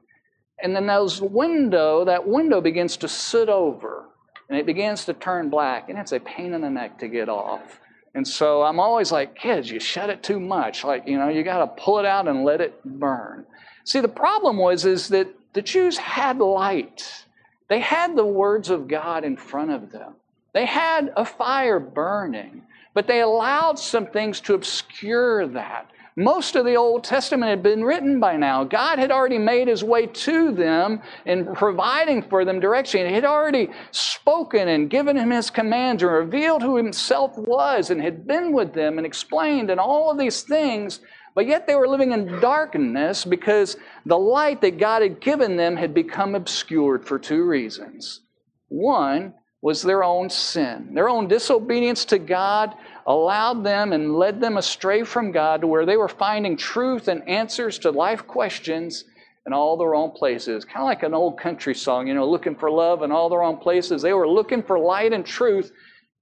And 0.62 0.75
then 0.75 0.87
those 0.87 1.21
window, 1.21 2.04
that 2.04 2.26
window 2.26 2.61
begins 2.61 2.97
to 2.99 3.09
soot 3.09 3.49
over 3.49 4.07
and 4.49 4.59
it 4.59 4.64
begins 4.64 5.04
to 5.07 5.12
turn 5.14 5.50
black 5.50 5.90
and 5.90 5.99
it's 5.99 6.12
a 6.12 6.21
pain 6.21 6.54
in 6.54 6.62
the 6.62 6.71
neck 6.71 6.99
to 7.00 7.09
get 7.09 7.28
off. 7.28 7.80
And 8.16 8.26
so 8.26 8.62
I'm 8.62 8.80
always 8.80 9.12
like, 9.12 9.35
kids, 9.35 9.70
you 9.70 9.78
shut 9.78 10.08
it 10.08 10.23
too 10.23 10.40
much. 10.40 10.85
Like, 10.85 11.06
you 11.06 11.18
know, 11.18 11.28
you 11.28 11.42
got 11.42 11.58
to 11.58 11.82
pull 11.82 11.99
it 11.99 12.06
out 12.06 12.26
and 12.26 12.46
let 12.46 12.62
it 12.62 12.82
burn. 12.82 13.44
See, 13.85 14.00
the 14.00 14.08
problem 14.08 14.56
was 14.56 14.87
is 14.87 15.08
that 15.08 15.28
the 15.52 15.61
Jews 15.61 15.99
had 15.99 16.38
light. 16.38 17.26
They 17.68 17.78
had 17.78 18.16
the 18.16 18.25
words 18.25 18.70
of 18.70 18.88
God 18.88 19.23
in 19.23 19.37
front 19.37 19.70
of 19.70 19.92
them. 19.92 20.14
They 20.54 20.64
had 20.64 21.12
a 21.14 21.26
fire 21.26 21.78
burning, 21.78 22.62
but 22.94 23.06
they 23.06 23.20
allowed 23.20 23.78
some 23.78 24.06
things 24.06 24.40
to 24.40 24.54
obscure 24.54 25.46
that. 25.49 25.90
Most 26.18 26.56
of 26.56 26.64
the 26.64 26.76
Old 26.76 27.04
Testament 27.04 27.50
had 27.50 27.62
been 27.62 27.85
written 27.85 28.18
by 28.18 28.38
now. 28.38 28.64
God 28.64 28.99
had 28.99 29.11
already 29.11 29.37
made 29.37 29.68
his 29.68 29.85
way 29.85 30.06
to 30.06 30.50
them 30.50 31.02
in 31.26 31.54
providing 31.54 32.23
for 32.23 32.46
them 32.46 32.58
direction. 32.58 33.06
He 33.06 33.12
had 33.12 33.26
already 33.26 33.68
spoken 33.90 34.68
and 34.68 34.88
given 34.88 35.14
him 35.14 35.30
his 35.30 35.50
commands 35.50 36.02
and 36.02 36.11
revealed 36.11 36.62
who 36.62 36.78
himself 36.78 37.37
was 37.37 37.90
and 37.90 38.00
had 38.00 38.26
been 38.26 38.52
with 38.52 38.73
them 38.73 38.96
and 38.96 39.06
explained 39.06 39.68
and 39.68 39.78
all 39.78 40.11
of 40.11 40.16
these 40.16 40.40
things. 40.40 41.00
But 41.35 41.46
yet 41.46 41.66
they 41.66 41.75
were 41.75 41.87
living 41.87 42.12
in 42.12 42.40
darkness 42.40 43.26
because 43.26 43.76
the 44.06 44.18
light 44.18 44.62
that 44.62 44.78
God 44.78 45.02
had 45.02 45.20
given 45.20 45.58
them 45.58 45.76
had 45.76 45.92
become 45.92 46.35
obscured 46.35 47.06
for 47.06 47.18
two 47.18 47.44
reasons. 47.44 48.23
One 48.68 49.35
was 49.61 49.82
their 49.82 50.02
own 50.02 50.30
sin, 50.30 50.94
their 50.94 51.11
own 51.11 51.28
disobedience 51.28 52.06
to 52.06 52.18
God 52.18 52.75
allowed 53.06 53.62
them 53.64 53.92
and 53.92 54.16
led 54.16 54.40
them 54.40 54.56
astray 54.56 55.04
from 55.04 55.30
God 55.30 55.60
to 55.60 55.66
where 55.66 55.86
they 55.86 55.96
were 55.96 56.08
finding 56.08 56.56
truth 56.56 57.08
and 57.08 57.26
answers 57.28 57.78
to 57.80 57.90
life 57.90 58.26
questions 58.26 59.04
in 59.46 59.52
all 59.52 59.76
the 59.76 59.86
wrong 59.86 60.10
places. 60.10 60.64
Kind 60.64 60.78
of 60.78 60.86
like 60.86 61.04
an 61.04 61.14
old 61.14 61.38
country 61.38 61.75
song, 61.75 62.08
you 62.08 62.14
know, 62.14 62.28
looking 62.28 62.56
for 62.56 62.70
love 62.70 63.02
in 63.02 63.12
all 63.12 63.28
the 63.28 63.36
wrong 63.36 63.58
places. 63.58 64.02
They 64.02 64.12
were 64.12 64.28
looking 64.28 64.62
for 64.62 64.78
light 64.78 65.12
and 65.12 65.25
truth 65.25 65.70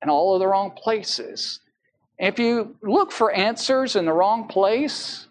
in 0.02 0.10
all 0.10 0.34
of 0.34 0.40
the 0.40 0.46
wrong 0.46 0.72
places. 0.72 1.60
If 2.18 2.38
you 2.38 2.76
look 2.82 3.10
for 3.10 3.32
answers 3.32 3.96
in 3.96 4.04
the 4.04 4.12
wrong 4.12 4.46
place, 4.46 5.26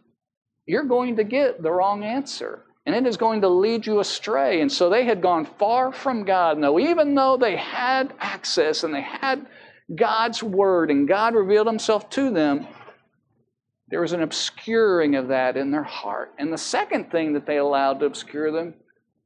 you're 0.66 0.84
going 0.84 1.16
to 1.18 1.24
get 1.24 1.62
the 1.62 1.72
wrong 1.72 2.04
answer. 2.04 2.64
And 2.86 2.96
it 2.96 3.06
is 3.06 3.16
going 3.16 3.42
to 3.42 3.48
lead 3.48 3.86
you 3.86 4.00
astray. 4.00 4.60
And 4.60 4.72
so 4.72 4.90
they 4.90 5.06
had 5.06 5.22
gone 5.22 5.46
far 5.58 5.94
from 5.94 6.26
God. 6.26 6.58
No, 6.58 6.80
even 6.80 7.16
though 7.16 7.38
they 7.38 7.56
had 7.56 8.14
access 8.20 8.84
and 8.84 8.94
they 8.94 9.02
had 9.02 9.46
God's 9.94 10.42
word 10.42 10.92
and 10.92 11.08
God 11.08 11.36
revealed 11.36 11.68
himself 11.68 12.10
to 12.12 12.32
them, 12.32 12.68
there 13.90 14.02
was 14.02 14.14
an 14.14 14.24
obscuring 14.24 15.16
of 15.16 15.28
that 15.28 15.58
in 15.58 15.72
their 15.72 15.84
heart. 15.84 16.34
And 16.40 16.52
the 16.52 16.58
second 16.58 17.12
thing 17.12 17.34
that 17.34 17.46
they 17.46 17.58
allowed 17.58 18.00
to 18.00 18.06
obscure 18.06 18.52
them 18.52 18.74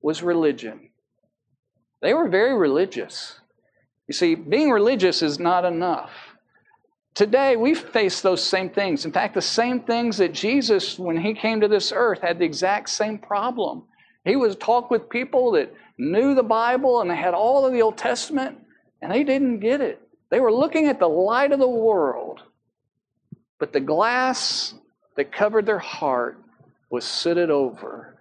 was 0.02 0.24
religion. 0.24 0.90
They 2.02 2.14
were 2.14 2.28
very 2.28 2.58
religious. 2.58 3.40
You 4.08 4.14
see, 4.14 4.36
being 4.36 4.70
religious 4.72 5.22
is 5.22 5.40
not 5.40 5.66
enough. 5.66 6.12
Today, 7.14 7.56
we 7.56 7.74
face 7.74 8.22
those 8.22 8.44
same 8.44 8.70
things. 8.70 9.06
In 9.06 9.12
fact, 9.12 9.34
the 9.34 9.42
same 9.42 9.80
things 9.80 10.18
that 10.18 10.34
Jesus, 10.34 11.00
when 11.00 11.18
he 11.18 11.34
came 11.34 11.62
to 11.62 11.68
this 11.68 11.92
earth, 11.96 12.22
had 12.22 12.38
the 12.38 12.46
exact 12.46 12.90
same 12.90 13.18
problem. 13.18 13.84
He 14.24 14.36
was 14.36 14.56
talk 14.56 14.92
with 14.92 15.10
people 15.10 15.52
that 15.54 15.74
knew 15.98 16.36
the 16.36 16.44
Bible 16.44 17.02
and 17.02 17.10
they 17.10 17.16
had 17.16 17.34
all 17.34 17.66
of 17.66 17.74
the 17.74 17.82
Old 17.82 17.98
Testament, 17.98 18.60
and 19.02 19.12
they 19.12 19.24
didn't 19.24 19.62
get 19.62 19.82
it. 19.82 20.07
They 20.30 20.40
were 20.40 20.52
looking 20.52 20.88
at 20.88 21.00
the 21.00 21.08
light 21.08 21.52
of 21.52 21.60
the 21.60 21.68
world, 21.68 22.42
but 23.60 23.74
the 23.74 23.80
glass 23.80 24.74
that 25.16 25.32
covered 25.32 25.66
their 25.66 25.80
heart 25.80 26.38
was 26.90 27.06
sooted 27.06 27.50
over, 27.50 28.16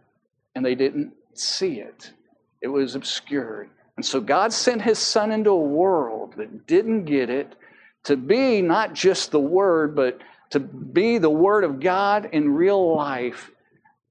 and 0.54 0.64
they 0.64 0.74
didn't 0.74 1.12
see 1.34 1.80
it. 1.80 2.12
It 2.60 2.68
was 2.68 2.94
obscured. 2.94 3.68
And 3.96 4.04
so 4.04 4.20
God 4.20 4.52
sent 4.52 4.82
his 4.82 4.98
son 4.98 5.32
into 5.32 5.50
a 5.50 5.56
world 5.56 6.34
that 6.36 6.66
didn't 6.66 7.04
get 7.04 7.30
it 7.30 7.54
to 8.04 8.16
be 8.16 8.62
not 8.62 8.94
just 8.94 9.30
the 9.30 9.40
Word, 9.40 9.96
but 9.96 10.20
to 10.50 10.60
be 10.60 11.18
the 11.18 11.30
Word 11.30 11.64
of 11.64 11.80
God 11.80 12.28
in 12.32 12.54
real 12.54 12.94
life. 12.94 13.50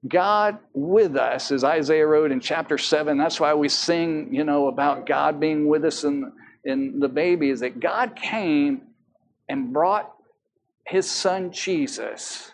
God 0.08 0.60
with 0.74 1.16
us, 1.16 1.52
as 1.52 1.64
Isaiah 1.64 2.06
wrote 2.06 2.32
in 2.32 2.40
chapter 2.40 2.78
7. 2.78 3.18
That's 3.18 3.40
why 3.40 3.54
we 3.54 3.70
sing, 3.70 4.34
you 4.34 4.44
know, 4.44 4.68
about 4.68 5.06
God 5.06 5.40
being 5.40 5.68
with 5.68 5.86
us 5.86 6.04
in, 6.04 6.32
in 6.66 7.00
the 7.00 7.08
baby, 7.08 7.50
is 7.50 7.62
that 7.62 7.80
God 7.80 8.16
came 8.16 8.82
and 9.48 9.72
brought 9.72 10.12
his 10.86 11.10
son 11.10 11.52
Jesus. 11.52 12.52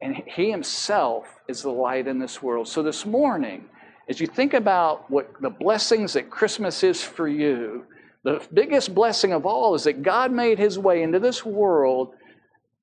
And 0.00 0.16
he 0.26 0.50
himself 0.50 1.26
is 1.48 1.62
the 1.62 1.70
light 1.70 2.06
in 2.06 2.18
this 2.18 2.42
world. 2.42 2.68
So 2.68 2.82
this 2.82 3.06
morning, 3.06 3.64
as 4.08 4.20
you 4.20 4.26
think 4.26 4.54
about 4.54 5.10
what 5.10 5.30
the 5.40 5.50
blessings 5.50 6.12
that 6.14 6.30
Christmas 6.30 6.82
is 6.82 7.02
for 7.02 7.28
you, 7.28 7.84
the 8.24 8.46
biggest 8.52 8.94
blessing 8.94 9.32
of 9.32 9.46
all 9.46 9.74
is 9.74 9.84
that 9.84 10.02
God 10.02 10.32
made 10.32 10.58
his 10.58 10.78
way 10.78 11.02
into 11.02 11.18
this 11.18 11.44
world 11.44 12.14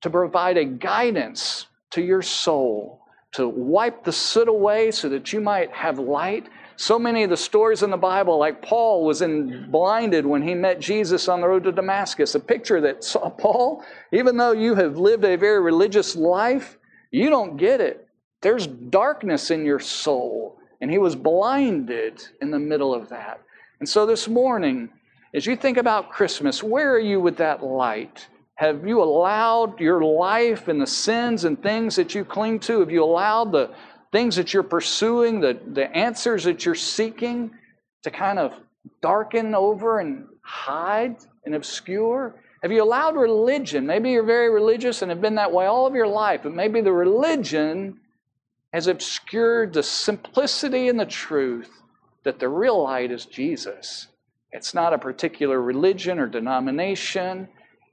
to 0.02 0.10
provide 0.10 0.56
a 0.56 0.64
guidance 0.64 1.66
to 1.90 2.02
your 2.02 2.22
soul, 2.22 3.00
to 3.32 3.48
wipe 3.48 4.04
the 4.04 4.12
soot 4.12 4.48
away 4.48 4.90
so 4.90 5.08
that 5.08 5.32
you 5.32 5.40
might 5.40 5.70
have 5.72 5.98
light. 5.98 6.46
So 6.76 6.98
many 6.98 7.22
of 7.22 7.30
the 7.30 7.36
stories 7.36 7.82
in 7.82 7.90
the 7.90 7.96
Bible, 7.96 8.38
like 8.38 8.60
Paul 8.60 9.04
was 9.04 9.22
in 9.22 9.70
blinded 9.70 10.26
when 10.26 10.42
he 10.42 10.54
met 10.54 10.78
Jesus 10.78 11.28
on 11.28 11.40
the 11.40 11.48
road 11.48 11.64
to 11.64 11.72
Damascus, 11.72 12.34
a 12.34 12.40
picture 12.40 12.80
that 12.82 13.02
saw 13.02 13.30
Paul, 13.38 13.82
even 14.12 14.36
though 14.36 14.52
you 14.52 14.74
have 14.74 14.98
lived 14.98 15.24
a 15.24 15.36
very 15.36 15.60
religious 15.60 16.14
life, 16.14 16.76
you 17.10 17.30
don't 17.30 17.56
get 17.56 17.80
it. 17.80 18.06
There's 18.42 18.66
darkness 18.66 19.50
in 19.50 19.64
your 19.64 19.80
soul. 19.80 20.58
And 20.80 20.90
he 20.90 20.98
was 20.98 21.16
blinded 21.16 22.22
in 22.42 22.50
the 22.50 22.58
middle 22.58 22.94
of 22.94 23.08
that. 23.08 23.40
And 23.80 23.88
so 23.88 24.04
this 24.04 24.28
morning, 24.28 24.90
as 25.34 25.46
you 25.46 25.56
think 25.56 25.78
about 25.78 26.10
Christmas, 26.10 26.62
where 26.62 26.94
are 26.94 27.00
you 27.00 27.20
with 27.20 27.38
that 27.38 27.64
light? 27.64 28.26
Have 28.56 28.86
you 28.86 29.02
allowed 29.02 29.80
your 29.80 30.02
life 30.02 30.68
and 30.68 30.80
the 30.80 30.86
sins 30.86 31.44
and 31.44 31.62
things 31.62 31.96
that 31.96 32.14
you 32.14 32.24
cling 32.24 32.58
to, 32.60 32.80
have 32.80 32.90
you 32.90 33.04
allowed 33.04 33.52
the 33.52 33.70
things 34.12 34.36
that 34.36 34.54
you're 34.54 34.62
pursuing, 34.62 35.40
the, 35.40 35.58
the 35.72 35.94
answers 35.96 36.44
that 36.44 36.64
you're 36.64 36.74
seeking, 36.74 37.50
to 38.02 38.10
kind 38.10 38.38
of 38.38 38.52
darken 39.02 39.54
over 39.54 40.00
and 40.00 40.26
hide 40.42 41.16
and 41.44 41.54
obscure? 41.54 42.34
Have 42.62 42.72
you 42.72 42.82
allowed 42.82 43.16
religion? 43.16 43.86
Maybe 43.86 44.10
you're 44.10 44.22
very 44.22 44.50
religious 44.50 45.02
and 45.02 45.10
have 45.10 45.20
been 45.20 45.34
that 45.36 45.52
way 45.52 45.66
all 45.66 45.86
of 45.86 45.94
your 45.94 46.06
life, 46.06 46.40
but 46.42 46.54
maybe 46.54 46.80
the 46.80 46.92
religion 46.92 48.00
has 48.72 48.86
obscured 48.86 49.72
the 49.72 49.82
simplicity 49.82 50.88
and 50.88 50.98
the 50.98 51.06
truth 51.06 51.70
that 52.24 52.38
the 52.38 52.48
real 52.48 52.82
light 52.82 53.10
is 53.10 53.24
Jesus. 53.24 54.08
It's 54.52 54.74
not 54.74 54.92
a 54.92 54.98
particular 54.98 55.60
religion 55.60 56.18
or 56.18 56.26
denomination. 56.26 57.48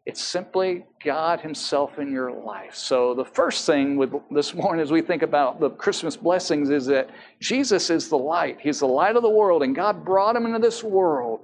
It's 0.05 0.21
simply 0.21 0.85
God 1.03 1.39
Himself 1.39 1.97
in 1.97 2.11
your 2.11 2.31
life. 2.31 2.75
So, 2.75 3.13
the 3.13 3.23
first 3.23 3.65
thing 3.65 3.95
with 3.95 4.13
this 4.31 4.53
morning 4.53 4.81
as 4.81 4.91
we 4.91 5.01
think 5.01 5.21
about 5.21 5.61
the 5.61 5.69
Christmas 5.69 6.17
blessings 6.17 6.69
is 6.69 6.85
that 6.87 7.09
Jesus 7.39 7.89
is 7.89 8.09
the 8.09 8.17
light. 8.17 8.57
He's 8.59 8.79
the 8.79 8.87
light 8.87 9.15
of 9.15 9.21
the 9.21 9.29
world, 9.29 9.63
and 9.63 9.73
God 9.73 10.03
brought 10.03 10.35
Him 10.35 10.45
into 10.45 10.59
this 10.59 10.83
world 10.83 11.41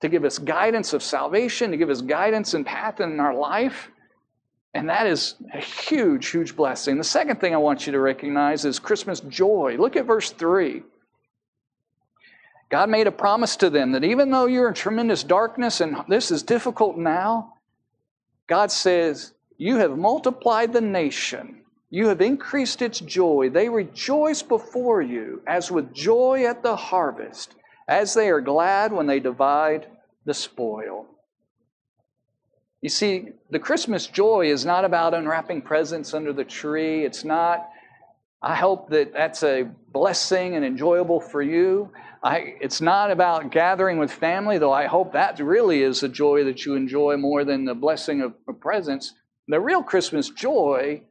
to 0.00 0.08
give 0.08 0.24
us 0.24 0.38
guidance 0.38 0.94
of 0.94 1.02
salvation, 1.02 1.70
to 1.70 1.76
give 1.76 1.90
us 1.90 2.00
guidance 2.00 2.54
and 2.54 2.64
path 2.64 3.00
in 3.00 3.20
our 3.20 3.34
life. 3.34 3.90
And 4.72 4.88
that 4.88 5.06
is 5.06 5.34
a 5.52 5.60
huge, 5.60 6.28
huge 6.28 6.56
blessing. 6.56 6.96
The 6.96 7.04
second 7.04 7.40
thing 7.40 7.52
I 7.52 7.58
want 7.58 7.86
you 7.86 7.92
to 7.92 8.00
recognize 8.00 8.64
is 8.64 8.78
Christmas 8.78 9.20
joy. 9.20 9.76
Look 9.78 9.96
at 9.96 10.06
verse 10.06 10.30
3. 10.30 10.82
God 12.70 12.88
made 12.88 13.06
a 13.06 13.12
promise 13.12 13.56
to 13.56 13.70
them 13.70 13.92
that 13.92 14.04
even 14.04 14.30
though 14.30 14.46
you're 14.46 14.68
in 14.68 14.74
tremendous 14.74 15.24
darkness 15.24 15.80
and 15.80 15.96
this 16.08 16.30
is 16.30 16.42
difficult 16.42 16.96
now, 16.96 17.54
God 18.48 18.72
says, 18.72 19.34
You 19.56 19.76
have 19.76 19.96
multiplied 19.96 20.72
the 20.72 20.80
nation. 20.80 21.60
You 21.90 22.08
have 22.08 22.20
increased 22.20 22.82
its 22.82 23.00
joy. 23.00 23.48
They 23.50 23.68
rejoice 23.68 24.42
before 24.42 25.00
you 25.00 25.42
as 25.46 25.70
with 25.70 25.94
joy 25.94 26.44
at 26.46 26.62
the 26.62 26.76
harvest, 26.76 27.54
as 27.86 28.12
they 28.12 28.28
are 28.28 28.40
glad 28.40 28.92
when 28.92 29.06
they 29.06 29.20
divide 29.20 29.86
the 30.24 30.34
spoil. 30.34 31.06
You 32.82 32.88
see, 32.88 33.30
the 33.50 33.58
Christmas 33.58 34.06
joy 34.06 34.50
is 34.50 34.64
not 34.64 34.84
about 34.84 35.14
unwrapping 35.14 35.62
presents 35.62 36.14
under 36.14 36.32
the 36.32 36.44
tree. 36.44 37.04
It's 37.04 37.24
not, 37.24 37.68
I 38.42 38.54
hope 38.54 38.90
that 38.90 39.12
that's 39.12 39.42
a 39.42 39.68
blessing 39.92 40.54
and 40.54 40.64
enjoyable 40.64 41.20
for 41.20 41.42
you. 41.42 41.90
I, 42.22 42.56
it's 42.60 42.80
not 42.80 43.10
about 43.10 43.50
gathering 43.52 43.98
with 43.98 44.12
family, 44.12 44.58
though 44.58 44.72
I 44.72 44.86
hope 44.86 45.12
that 45.12 45.38
really 45.38 45.82
is 45.82 46.00
the 46.00 46.08
joy 46.08 46.44
that 46.44 46.64
you 46.64 46.74
enjoy 46.74 47.16
more 47.16 47.44
than 47.44 47.64
the 47.64 47.74
blessing 47.74 48.22
of, 48.22 48.34
of 48.48 48.60
presents. 48.60 49.14
The 49.46 49.60
real 49.60 49.82
Christmas 49.82 50.28
joy 50.28 51.02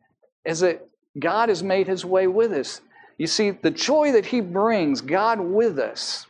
is 0.46 0.60
that 0.60 0.88
God 1.18 1.50
has 1.50 1.64
made 1.64 1.88
his 1.88 2.04
way 2.04 2.28
with 2.28 2.52
us. 2.52 2.82
You 3.18 3.28
see, 3.28 3.52
the 3.52 3.72
joy 3.72 4.12
that 4.12 4.26
he 4.26 4.42
brings, 4.42 5.02
God 5.02 5.40
with 5.40 5.80
us, 5.80 6.28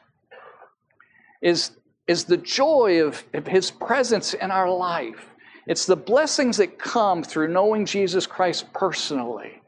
is, 1.42 1.72
is 2.08 2.26
the 2.26 2.38
joy 2.38 3.04
of, 3.04 3.24
of 3.34 3.48
his 3.48 3.72
presence 3.72 4.34
in 4.34 4.52
our 4.52 4.70
life. 4.70 5.26
It's 5.66 5.86
the 5.86 5.98
blessings 5.98 6.58
that 6.58 6.80
come 6.80 7.24
through 7.24 7.50
knowing 7.50 7.86
Jesus 7.86 8.26
Christ 8.26 8.72
personally. 8.74 9.62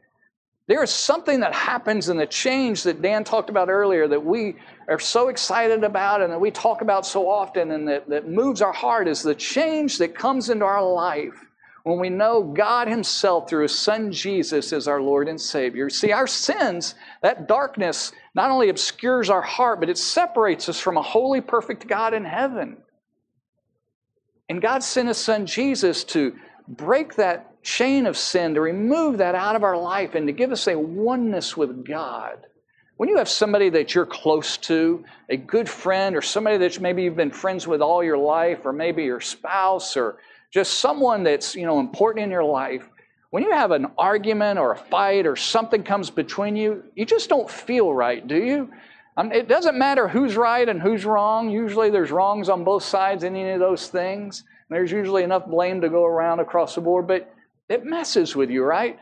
There 0.69 0.83
is 0.83 0.91
something 0.91 1.39
that 1.39 1.55
happens 1.55 2.09
in 2.09 2.17
the 2.17 2.27
change 2.27 2.83
that 2.83 3.01
Dan 3.01 3.23
talked 3.23 3.49
about 3.49 3.69
earlier 3.69 4.07
that 4.07 4.23
we 4.23 4.55
are 4.87 4.99
so 4.99 5.29
excited 5.29 5.83
about 5.83 6.21
and 6.21 6.31
that 6.31 6.39
we 6.39 6.51
talk 6.51 6.81
about 6.81 7.07
so 7.07 7.27
often 7.27 7.71
and 7.71 7.87
that, 7.87 8.07
that 8.07 8.29
moves 8.29 8.61
our 8.61 8.71
heart 8.71 9.07
is 9.07 9.23
the 9.23 9.33
change 9.33 9.97
that 9.97 10.13
comes 10.13 10.51
into 10.51 10.65
our 10.65 10.87
life 10.87 11.43
when 11.85 11.97
we 11.97 12.11
know 12.11 12.43
God 12.43 12.87
Himself 12.87 13.49
through 13.49 13.63
His 13.63 13.75
Son 13.75 14.11
Jesus 14.11 14.71
is 14.71 14.87
our 14.87 15.01
Lord 15.01 15.27
and 15.27 15.41
Savior. 15.41 15.89
See, 15.89 16.11
our 16.11 16.27
sins, 16.27 16.93
that 17.23 17.47
darkness, 17.47 18.11
not 18.35 18.51
only 18.51 18.69
obscures 18.69 19.31
our 19.31 19.41
heart, 19.41 19.79
but 19.79 19.89
it 19.89 19.97
separates 19.97 20.69
us 20.69 20.79
from 20.79 20.97
a 20.97 21.01
holy, 21.01 21.41
perfect 21.41 21.87
God 21.87 22.13
in 22.13 22.25
heaven. 22.25 22.77
And 24.47 24.61
God 24.61 24.83
sent 24.83 25.07
His 25.07 25.17
Son 25.17 25.47
Jesus 25.47 26.03
to 26.03 26.35
break 26.67 27.15
that 27.15 27.48
chain 27.61 28.05
of 28.05 28.17
sin, 28.17 28.53
to 28.53 28.61
remove 28.61 29.17
that 29.17 29.35
out 29.35 29.55
of 29.55 29.63
our 29.63 29.77
life, 29.77 30.15
and 30.15 30.27
to 30.27 30.33
give 30.33 30.51
us 30.51 30.67
a 30.67 30.77
oneness 30.77 31.55
with 31.57 31.85
God. 31.85 32.45
When 32.97 33.09
you 33.09 33.17
have 33.17 33.29
somebody 33.29 33.69
that 33.69 33.95
you're 33.95 34.05
close 34.05 34.57
to, 34.57 35.05
a 35.29 35.37
good 35.37 35.69
friend, 35.69 36.15
or 36.15 36.21
somebody 36.21 36.57
that 36.57 36.79
maybe 36.81 37.03
you've 37.03 37.15
been 37.15 37.31
friends 37.31 37.65
with 37.65 37.81
all 37.81 38.03
your 38.03 38.17
life, 38.17 38.65
or 38.65 38.73
maybe 38.73 39.03
your 39.03 39.21
spouse, 39.21 39.95
or 39.95 40.17
just 40.51 40.79
someone 40.79 41.23
that's 41.23 41.55
you 41.55 41.65
know 41.65 41.79
important 41.79 42.23
in 42.23 42.31
your 42.31 42.43
life, 42.43 42.89
when 43.29 43.43
you 43.43 43.51
have 43.51 43.71
an 43.71 43.87
argument 43.97 44.57
or 44.57 44.71
a 44.71 44.77
fight 44.77 45.27
or 45.27 45.35
something 45.35 45.83
comes 45.83 46.09
between 46.09 46.55
you, 46.55 46.83
you 46.95 47.05
just 47.05 47.29
don't 47.29 47.49
feel 47.49 47.93
right, 47.93 48.27
do 48.27 48.35
you? 48.35 48.71
I 49.15 49.23
mean, 49.23 49.33
it 49.33 49.47
doesn't 49.47 49.77
matter 49.77 50.07
who's 50.07 50.35
right 50.35 50.67
and 50.67 50.81
who's 50.81 51.05
wrong. 51.05 51.49
Usually 51.49 51.89
there's 51.89 52.11
wrongs 52.11 52.49
on 52.49 52.63
both 52.63 52.83
sides 52.83 53.23
in 53.23 53.35
any 53.35 53.51
of 53.51 53.59
those 53.59 53.87
things. 53.87 54.43
There's 54.69 54.91
usually 54.91 55.23
enough 55.23 55.45
blame 55.45 55.81
to 55.81 55.89
go 55.89 56.05
around 56.05 56.39
across 56.39 56.75
the 56.75 56.81
board, 56.81 57.07
but 57.07 57.33
it 57.69 57.85
messes 57.85 58.35
with 58.35 58.49
you, 58.49 58.63
right? 58.63 58.99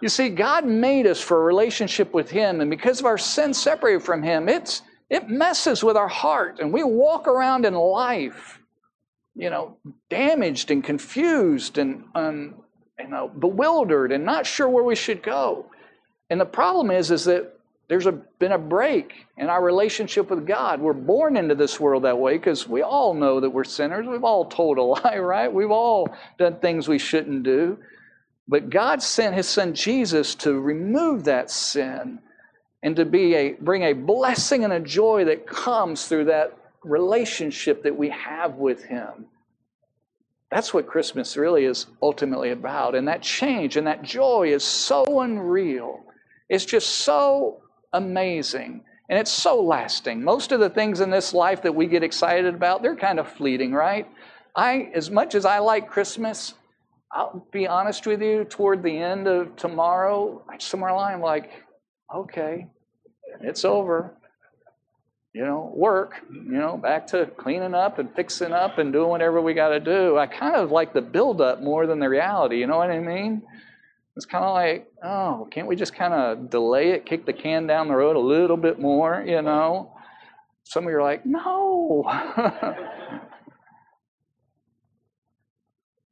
You 0.00 0.08
see, 0.08 0.28
God 0.28 0.66
made 0.66 1.06
us 1.06 1.20
for 1.20 1.40
a 1.40 1.44
relationship 1.44 2.12
with 2.12 2.30
Him, 2.30 2.60
and 2.60 2.70
because 2.70 3.00
of 3.00 3.06
our 3.06 3.18
sin 3.18 3.54
separated 3.54 4.02
from 4.02 4.22
Him, 4.22 4.48
it's, 4.48 4.82
it 5.10 5.28
messes 5.28 5.82
with 5.82 5.96
our 5.96 6.08
heart, 6.08 6.58
and 6.60 6.72
we 6.72 6.82
walk 6.82 7.26
around 7.26 7.64
in 7.64 7.74
life 7.74 8.58
you 9.34 9.50
know, 9.50 9.76
damaged 10.10 10.70
and 10.70 10.84
confused 10.84 11.78
and, 11.78 12.04
and 12.14 12.54
you 12.98 13.08
know, 13.08 13.28
bewildered 13.28 14.12
and 14.12 14.24
not 14.24 14.46
sure 14.46 14.68
where 14.68 14.84
we 14.84 14.94
should 14.94 15.22
go. 15.22 15.66
And 16.30 16.40
the 16.40 16.46
problem 16.46 16.90
is, 16.90 17.10
is 17.10 17.24
that 17.24 17.58
there's 17.88 18.06
a, 18.06 18.12
been 18.12 18.52
a 18.52 18.58
break 18.58 19.26
in 19.36 19.48
our 19.48 19.62
relationship 19.62 20.30
with 20.30 20.46
God. 20.46 20.80
We're 20.80 20.92
born 20.92 21.36
into 21.36 21.54
this 21.54 21.80
world 21.80 22.04
that 22.04 22.18
way 22.18 22.38
because 22.38 22.68
we 22.68 22.82
all 22.82 23.12
know 23.14 23.40
that 23.40 23.50
we're 23.50 23.64
sinners. 23.64 24.06
We've 24.06 24.24
all 24.24 24.46
told 24.46 24.78
a 24.78 24.82
lie, 24.82 25.18
right? 25.18 25.52
We've 25.52 25.70
all 25.70 26.08
done 26.38 26.56
things 26.56 26.88
we 26.88 26.98
shouldn't 26.98 27.42
do. 27.42 27.78
But 28.52 28.68
God 28.68 29.02
sent 29.02 29.34
His 29.34 29.48
Son 29.48 29.72
Jesus 29.72 30.34
to 30.34 30.60
remove 30.60 31.24
that 31.24 31.50
sin 31.50 32.18
and 32.82 32.94
to 32.96 33.06
be 33.06 33.34
a, 33.34 33.52
bring 33.54 33.82
a 33.84 33.94
blessing 33.94 34.62
and 34.62 34.74
a 34.74 34.78
joy 34.78 35.24
that 35.24 35.46
comes 35.46 36.06
through 36.06 36.26
that 36.26 36.54
relationship 36.84 37.82
that 37.84 37.96
we 37.96 38.10
have 38.10 38.56
with 38.56 38.84
Him. 38.84 39.24
That's 40.50 40.74
what 40.74 40.86
Christmas 40.86 41.34
really 41.38 41.64
is 41.64 41.86
ultimately 42.02 42.50
about. 42.50 42.94
And 42.94 43.08
that 43.08 43.22
change 43.22 43.78
and 43.78 43.86
that 43.86 44.02
joy 44.02 44.52
is 44.52 44.62
so 44.62 45.20
unreal. 45.20 46.04
It's 46.50 46.66
just 46.66 46.88
so 46.88 47.62
amazing. 47.94 48.84
And 49.08 49.18
it's 49.18 49.30
so 49.30 49.62
lasting. 49.62 50.22
Most 50.22 50.52
of 50.52 50.60
the 50.60 50.68
things 50.68 51.00
in 51.00 51.08
this 51.08 51.32
life 51.32 51.62
that 51.62 51.74
we 51.74 51.86
get 51.86 52.02
excited 52.02 52.54
about, 52.54 52.82
they're 52.82 52.96
kind 52.96 53.18
of 53.18 53.32
fleeting, 53.32 53.72
right? 53.72 54.06
I, 54.54 54.90
as 54.94 55.10
much 55.10 55.34
as 55.34 55.46
I 55.46 55.60
like 55.60 55.88
Christmas, 55.88 56.52
I'll 57.12 57.46
be 57.52 57.66
honest 57.66 58.06
with 58.06 58.22
you, 58.22 58.44
toward 58.44 58.82
the 58.82 58.96
end 58.96 59.28
of 59.28 59.56
tomorrow, 59.56 60.42
somewhere 60.58 60.90
along, 60.90 61.12
I'm 61.12 61.20
like, 61.20 61.50
okay, 62.14 62.66
it's 63.40 63.64
over 63.64 64.16
you 65.32 65.44
know, 65.44 65.72
work, 65.74 66.20
you 66.30 66.58
know, 66.58 66.76
back 66.76 67.06
to 67.06 67.24
cleaning 67.38 67.74
up 67.74 67.98
and 67.98 68.14
fixing 68.14 68.52
up 68.52 68.76
and 68.78 68.92
doing 68.92 69.08
whatever 69.08 69.40
we 69.40 69.54
got 69.54 69.70
to 69.70 69.80
do. 69.80 70.18
I 70.18 70.26
kind 70.26 70.56
of 70.56 70.70
like 70.70 70.92
the 70.92 71.00
build 71.00 71.40
up 71.40 71.62
more 71.62 71.86
than 71.86 72.00
the 72.00 72.08
reality. 72.08 72.58
You 72.58 72.66
know 72.66 72.76
what 72.76 72.90
I 72.90 72.98
mean? 72.98 73.40
It's 74.14 74.26
kind 74.26 74.44
of 74.44 74.52
like, 74.52 74.92
oh, 75.02 75.48
can't 75.50 75.66
we 75.66 75.74
just 75.74 75.94
kind 75.94 76.12
of 76.12 76.50
delay 76.50 76.90
it, 76.90 77.06
kick 77.06 77.24
the 77.24 77.32
can 77.32 77.66
down 77.66 77.88
the 77.88 77.94
road 77.94 78.16
a 78.16 78.20
little 78.20 78.58
bit 78.58 78.78
more, 78.78 79.24
you 79.26 79.40
know? 79.40 79.96
Some 80.64 80.84
of 80.84 80.90
you 80.90 80.98
are 80.98 81.02
like, 81.02 81.24
no. 81.24 82.04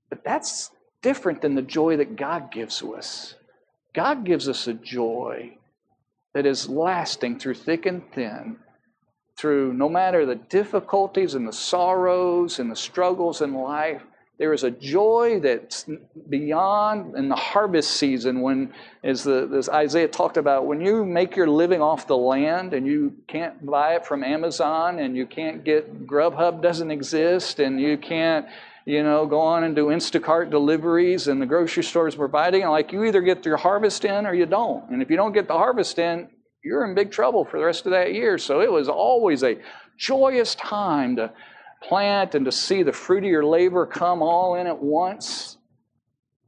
but 0.08 0.24
that's 0.24 0.70
different 1.02 1.42
than 1.42 1.54
the 1.54 1.62
joy 1.62 1.96
that 1.96 2.16
God 2.16 2.52
gives 2.52 2.82
us. 2.82 3.34
God 3.94 4.24
gives 4.24 4.48
us 4.48 4.66
a 4.66 4.74
joy 4.74 5.56
that 6.34 6.46
is 6.46 6.68
lasting 6.68 7.38
through 7.38 7.54
thick 7.54 7.86
and 7.86 8.02
thin 8.12 8.56
through 9.36 9.72
no 9.72 9.88
matter 9.88 10.26
the 10.26 10.34
difficulties 10.34 11.34
and 11.34 11.48
the 11.48 11.52
sorrows 11.52 12.58
and 12.58 12.70
the 12.70 12.76
struggles 12.76 13.40
in 13.40 13.54
life, 13.54 14.02
there 14.38 14.52
is 14.52 14.64
a 14.64 14.70
joy 14.70 15.40
that's 15.40 15.86
beyond 16.28 17.14
in 17.14 17.28
the 17.28 17.36
harvest 17.36 17.92
season 17.92 18.40
when, 18.40 18.72
as, 19.02 19.24
the, 19.24 19.50
as 19.56 19.68
Isaiah 19.68 20.08
talked 20.08 20.36
about, 20.36 20.66
when 20.66 20.80
you 20.80 21.04
make 21.04 21.36
your 21.36 21.48
living 21.48 21.82
off 21.82 22.06
the 22.06 22.16
land 22.16 22.72
and 22.74 22.86
you 22.86 23.14
can't 23.28 23.64
buy 23.64 23.96
it 23.96 24.06
from 24.06 24.24
Amazon 24.24 24.98
and 24.98 25.16
you 25.16 25.26
can't 25.26 25.64
get 25.64 26.06
Grubhub 26.06 26.62
doesn't 26.62 26.90
exist 26.90 27.60
and 27.60 27.80
you 27.80 27.98
can't 27.98 28.46
you 28.90 29.04
know, 29.04 29.24
go 29.24 29.40
on 29.40 29.62
and 29.62 29.76
do 29.76 29.86
Instacart 29.86 30.50
deliveries 30.50 31.28
and 31.28 31.40
the 31.40 31.46
grocery 31.46 31.84
stores 31.84 32.16
providing. 32.16 32.66
Like 32.66 32.92
you 32.92 33.04
either 33.04 33.20
get 33.20 33.46
your 33.46 33.56
harvest 33.56 34.04
in 34.04 34.26
or 34.26 34.34
you 34.34 34.46
don't. 34.46 34.90
And 34.90 35.00
if 35.00 35.10
you 35.10 35.16
don't 35.16 35.32
get 35.32 35.46
the 35.46 35.54
harvest 35.54 35.98
in, 36.00 36.28
you're 36.64 36.84
in 36.84 36.94
big 36.94 37.12
trouble 37.12 37.44
for 37.44 37.58
the 37.58 37.64
rest 37.64 37.86
of 37.86 37.92
that 37.92 38.12
year. 38.12 38.36
So 38.36 38.60
it 38.60 38.70
was 38.70 38.88
always 38.88 39.44
a 39.44 39.58
joyous 39.96 40.56
time 40.56 41.16
to 41.16 41.32
plant 41.82 42.34
and 42.34 42.44
to 42.44 42.52
see 42.52 42.82
the 42.82 42.92
fruit 42.92 43.22
of 43.22 43.30
your 43.30 43.44
labor 43.44 43.86
come 43.86 44.22
all 44.22 44.56
in 44.56 44.66
at 44.66 44.82
once. 44.82 45.56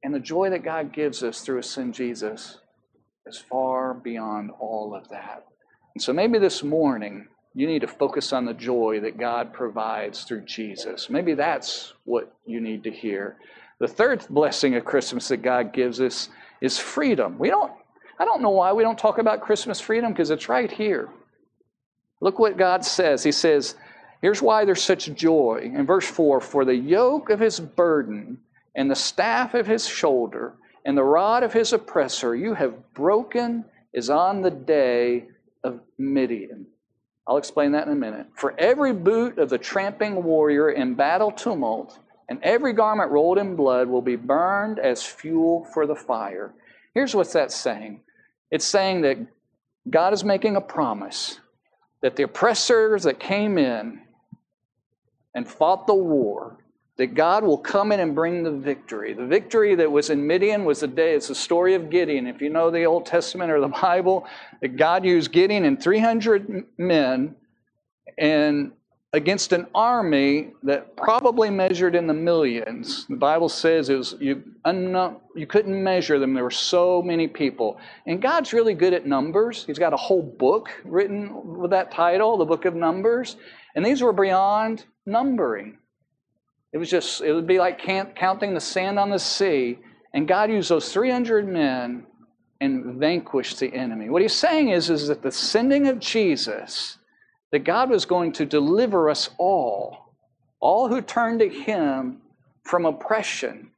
And 0.03 0.13
the 0.13 0.21
joy 0.21 0.51
that 0.51 0.65
God 0.65 0.93
gives 0.93 1.23
us 1.23 1.43
through 1.43 1.59
His 1.59 1.71
Son 1.71 1.93
Jesus 1.93 2.59
is 3.25 3.39
far 3.39 3.95
beyond 3.95 4.51
all 4.59 4.95
of 4.97 5.09
that. 5.11 5.45
And 5.95 6.03
so 6.03 6.13
maybe 6.13 6.41
this 6.41 6.65
morning, 6.65 7.29
you 7.55 7.67
need 7.67 7.81
to 7.81 7.89
focus 7.89 8.33
on 8.33 8.45
the 8.45 8.55
joy 8.55 9.01
that 9.01 9.19
God 9.19 9.53
provides 9.53 10.25
through 10.25 10.43
Jesus. 10.43 11.11
Maybe 11.11 11.35
that's 11.35 11.93
what 12.05 12.35
you 12.47 12.61
need 12.61 12.85
to 12.85 12.91
hear. 12.91 13.37
The 13.79 13.89
third 13.89 14.25
blessing 14.31 14.75
of 14.77 14.85
Christmas 14.85 15.29
that 15.29 15.39
God 15.39 15.73
gives 15.73 16.01
us 16.01 16.29
is 16.61 16.79
freedom. 16.79 17.39
We 17.39 17.49
don't 17.49 17.73
I 18.19 18.25
don't 18.25 18.43
know 18.43 18.51
why 18.51 18.73
we 18.73 18.85
don't 18.85 18.99
talk 18.99 19.19
about 19.19 19.41
Christmas 19.41 19.81
freedom 19.81 20.13
because 20.13 20.31
it's 20.31 20.49
right 20.49 20.71
here. 20.71 21.09
Look 22.21 22.39
what 22.39 22.57
God 22.57 22.85
says. 22.85 23.25
He 23.25 23.33
says, 23.33 23.75
Here's 24.21 24.41
why 24.41 24.65
there's 24.65 24.83
such 24.83 25.13
joy. 25.15 25.73
In 25.75 25.85
verse 25.85 26.07
4 26.07 26.41
For 26.41 26.65
the 26.65 26.77
yoke 26.77 27.31
of 27.31 27.41
his 27.41 27.59
burden 27.59 28.39
and 28.77 28.91
the 28.91 28.95
staff 28.95 29.55
of 29.55 29.67
his 29.67 29.89
shoulder 29.89 30.55
and 30.85 30.97
the 30.97 31.03
rod 31.03 31.43
of 31.43 31.53
his 31.53 31.73
oppressor 31.73 32.37
you 32.37 32.55
have 32.55 32.95
broken 32.95 33.65
is 33.93 34.09
on 34.09 34.43
the 34.43 34.51
day 34.51 35.27
of 35.65 35.81
Midian. 35.99 36.67
I'll 37.27 37.37
explain 37.37 37.73
that 37.73 37.87
in 37.87 37.93
a 37.93 37.97
minute. 37.97 38.27
For 38.35 38.55
every 38.59 38.93
boot 38.93 39.39
of 39.39 39.49
the 39.49 39.59
tramping 39.59 40.25
warrior 40.25 40.71
in 40.71 40.95
battle 40.95 41.31
tumult 41.31 41.99
and 42.29 42.43
every 42.43 42.73
garment 42.73 43.11
rolled 43.11 43.39
in 43.39 43.57
blood 43.57 43.89
will 43.89 44.03
be 44.03 44.17
burned 44.17 44.79
as 44.79 45.03
fuel 45.03 45.65
for 45.73 45.87
the 45.87 45.95
fire. 45.95 46.53
Here's 46.95 47.15
what 47.15 47.33
that's 47.33 47.55
saying 47.55 48.01
it's 48.51 48.65
saying 48.65 49.03
that 49.03 49.19
God 49.89 50.13
is 50.13 50.25
making 50.25 50.57
a 50.57 50.61
promise 50.61 51.39
that 52.03 52.17
the 52.17 52.25
oppressors 52.25 53.05
that 53.05 53.19
came 53.21 53.59
in 53.59 54.01
and 55.35 55.49
fought 55.49 55.87
the 55.87 55.95
war, 55.95 56.59
that 56.99 57.15
God 57.15 57.43
will 57.43 57.59
come 57.59 57.91
in 57.91 58.01
and 58.01 58.15
bring 58.15 58.43
the 58.43 58.51
victory. 58.51 59.15
The 59.15 59.27
victory 59.27 59.75
that 59.77 59.91
was 59.91 60.11
in 60.11 60.27
Midian 60.27 60.65
was 60.65 60.81
the 60.81 60.87
day, 60.87 61.15
it's 61.15 61.29
the 61.29 61.35
story 61.35 61.75
of 61.75 61.89
Gideon. 61.89 62.27
If 62.27 62.41
you 62.41 62.51
know 62.51 62.71
the 62.71 62.85
Old 62.85 63.07
Testament 63.07 63.51
or 63.51 63.61
the 63.61 63.69
Bible, 63.83 64.27
that 64.61 64.77
God 64.77 65.05
used 65.05 65.33
Gideon 65.33 65.65
and 65.65 65.83
300 65.83 66.65
men 66.79 67.35
and 68.19 68.73
against 69.15 69.53
an 69.53 69.67
army 69.75 70.53
that 70.63 70.97
probably 70.97 71.51
measured 71.51 71.95
in 71.95 72.07
the 72.07 72.15
millions. 72.15 73.07
The 73.09 73.17
Bible 73.17 73.49
says 73.49 73.91
it 73.91 73.97
was 73.97 74.15
you, 74.21 74.43
you 75.35 75.47
couldn't 75.47 75.83
measure 75.83 76.19
them. 76.19 76.33
There 76.33 76.45
were 76.45 76.51
so 76.51 77.03
many 77.03 77.29
people. 77.29 77.79
And 78.07 78.23
God's 78.23 78.55
really 78.55 78.73
good 78.75 78.95
at 78.95 79.07
numbers. 79.07 79.65
He's 79.67 79.79
got 79.79 79.93
a 79.93 79.99
whole 79.99 80.23
book 80.23 80.71
written 80.85 81.59
with 81.59 81.71
that 81.73 81.91
title, 81.91 82.39
the 82.39 82.47
book 82.47 82.65
of 82.65 82.75
Numbers. 82.75 83.37
And 83.75 83.85
these 83.85 84.01
were 84.03 84.15
beyond 84.15 84.87
numbering. 85.05 85.79
It 86.73 86.79
was 86.79 86.91
just, 86.91 87.21
it 87.21 87.33
would 87.33 87.47
be 87.47 87.59
like 87.59 87.79
counting 87.79 88.55
the 88.55 88.61
sand 88.61 88.99
on 88.99 89.11
the 89.11 89.19
sea. 89.19 89.79
And 90.15 90.27
God 90.27 90.51
used 90.51 90.71
those 90.71 90.93
300 90.93 91.47
men 91.47 92.07
and 92.61 92.95
vanquished 92.95 93.59
the 93.61 93.73
enemy. 93.75 94.09
What 94.09 94.23
he's 94.23 94.35
saying 94.35 94.71
is, 94.71 94.89
is 94.89 95.09
that 95.09 95.23
the 95.23 95.33
sending 95.33 95.89
of 95.89 95.99
Jesus 95.99 96.99
that 97.51 97.65
God 97.65 97.91
was 97.91 98.05
going 98.05 98.33
to 98.33 98.47
deliver 98.47 99.11
us 99.11 99.31
all, 99.39 100.15
all 100.61 100.89
who 100.89 101.03
turn 101.03 101.39
to 101.39 101.49
Him 101.49 102.23
from 102.65 102.87
oppression, 102.87 103.71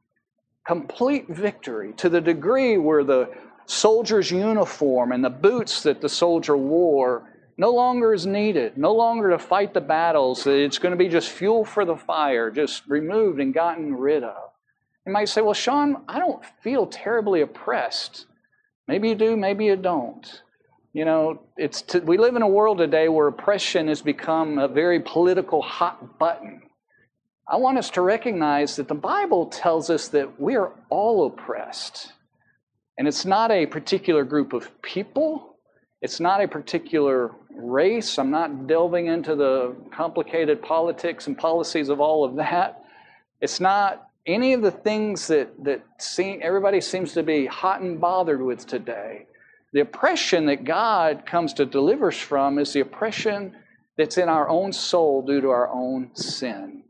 complete 0.67 1.29
victory 1.29 1.93
to 1.95 2.09
the 2.09 2.21
degree 2.21 2.79
where 2.79 3.05
the 3.05 3.31
soldier's 3.67 4.31
uniform 4.31 5.13
and 5.13 5.25
the 5.25 5.31
boots 5.31 5.83
that 5.83 6.01
the 6.01 6.09
soldier 6.09 6.57
wore 6.57 7.34
no 7.57 7.71
longer 7.71 8.13
is 8.13 8.27
needed, 8.27 8.77
no 8.77 8.93
longer 8.95 9.31
to 9.31 9.39
fight 9.39 9.75
the 9.75 9.81
battles. 9.81 10.47
It's 10.47 10.79
going 10.79 10.91
to 10.91 10.97
be 10.97 11.09
just 11.09 11.31
fuel 11.31 11.65
for 11.65 11.85
the 11.85 11.97
fire, 11.97 12.51
just 12.51 12.87
removed 12.87 13.41
and 13.41 13.55
gotten 13.55 13.95
rid 13.95 14.25
of. 14.25 14.51
You 15.07 15.13
might 15.13 15.29
say, 15.29 15.41
Well, 15.41 15.55
Sean, 15.55 16.03
I 16.09 16.19
don't 16.19 16.45
feel 16.63 16.87
terribly 16.87 17.43
oppressed. 17.43 18.27
Maybe 18.89 19.09
you 19.11 19.15
do, 19.15 19.37
maybe 19.37 19.67
you 19.67 19.77
don't. 19.77 20.43
You 20.93 21.05
know, 21.05 21.43
it's 21.57 21.83
to, 21.83 22.01
we 22.01 22.19
live 22.19 22.37
in 22.37 22.43
a 22.43 22.49
world 22.49 22.79
today 22.79 23.09
where 23.09 23.27
oppression 23.27 23.89
has 23.89 24.01
become 24.01 24.59
a 24.59 24.69
very 24.69 25.01
political 25.01 25.61
hot 25.61 26.19
button. 26.19 26.63
I 27.49 27.57
want 27.57 27.79
us 27.79 27.91
to 27.91 28.01
recognize 28.01 28.77
that 28.77 28.89
the 28.89 28.95
Bible 28.95 29.47
tells 29.47 29.91
us 29.91 30.09
that 30.09 30.41
we 30.41 30.57
are 30.57 30.73
all 30.89 31.27
oppressed. 31.27 32.13
And 32.97 33.09
it's 33.09 33.25
not 33.25 33.51
a 33.51 33.67
particular 33.67 34.25
group 34.25 34.53
of 34.53 34.71
people, 34.83 35.57
it's 36.01 36.21
not 36.21 36.43
a 36.43 36.49
particular 36.49 37.33
race. 37.55 38.19
I'm 38.19 38.31
not 38.31 38.67
delving 38.67 39.07
into 39.07 39.35
the 39.35 39.77
complicated 39.93 40.63
politics 40.63 41.27
and 41.27 41.37
policies 41.37 41.89
of 41.89 42.01
all 42.01 42.25
of 42.25 42.37
that. 42.37 42.85
It's 43.41 43.61
not 43.61 44.09
any 44.27 44.55
of 44.55 44.63
the 44.63 44.71
things 44.71 45.27
that, 45.29 45.53
that 45.65 45.85
seem, 45.99 46.41
everybody 46.43 46.81
seems 46.81 47.13
to 47.15 47.23
be 47.23 47.47
hot 47.47 47.81
and 47.81 48.01
bothered 48.01 48.43
with 48.43 48.67
today. 48.67 49.27
The 49.73 49.81
oppression 49.81 50.47
that 50.47 50.65
God 50.65 51.27
comes 51.27 51.53
to 51.55 51.67
deliver 51.67 52.09
us 52.09 52.19
from 52.19 52.59
is 52.59 52.73
the 52.73 52.81
oppression 52.81 53.57
that's 53.97 54.19
in 54.19 54.29
our 54.29 54.49
own 54.49 54.73
soul 54.73 55.23
due 55.23 55.41
to 55.41 55.51
our 55.51 55.69
own 55.69 56.15
sin. 56.15 56.85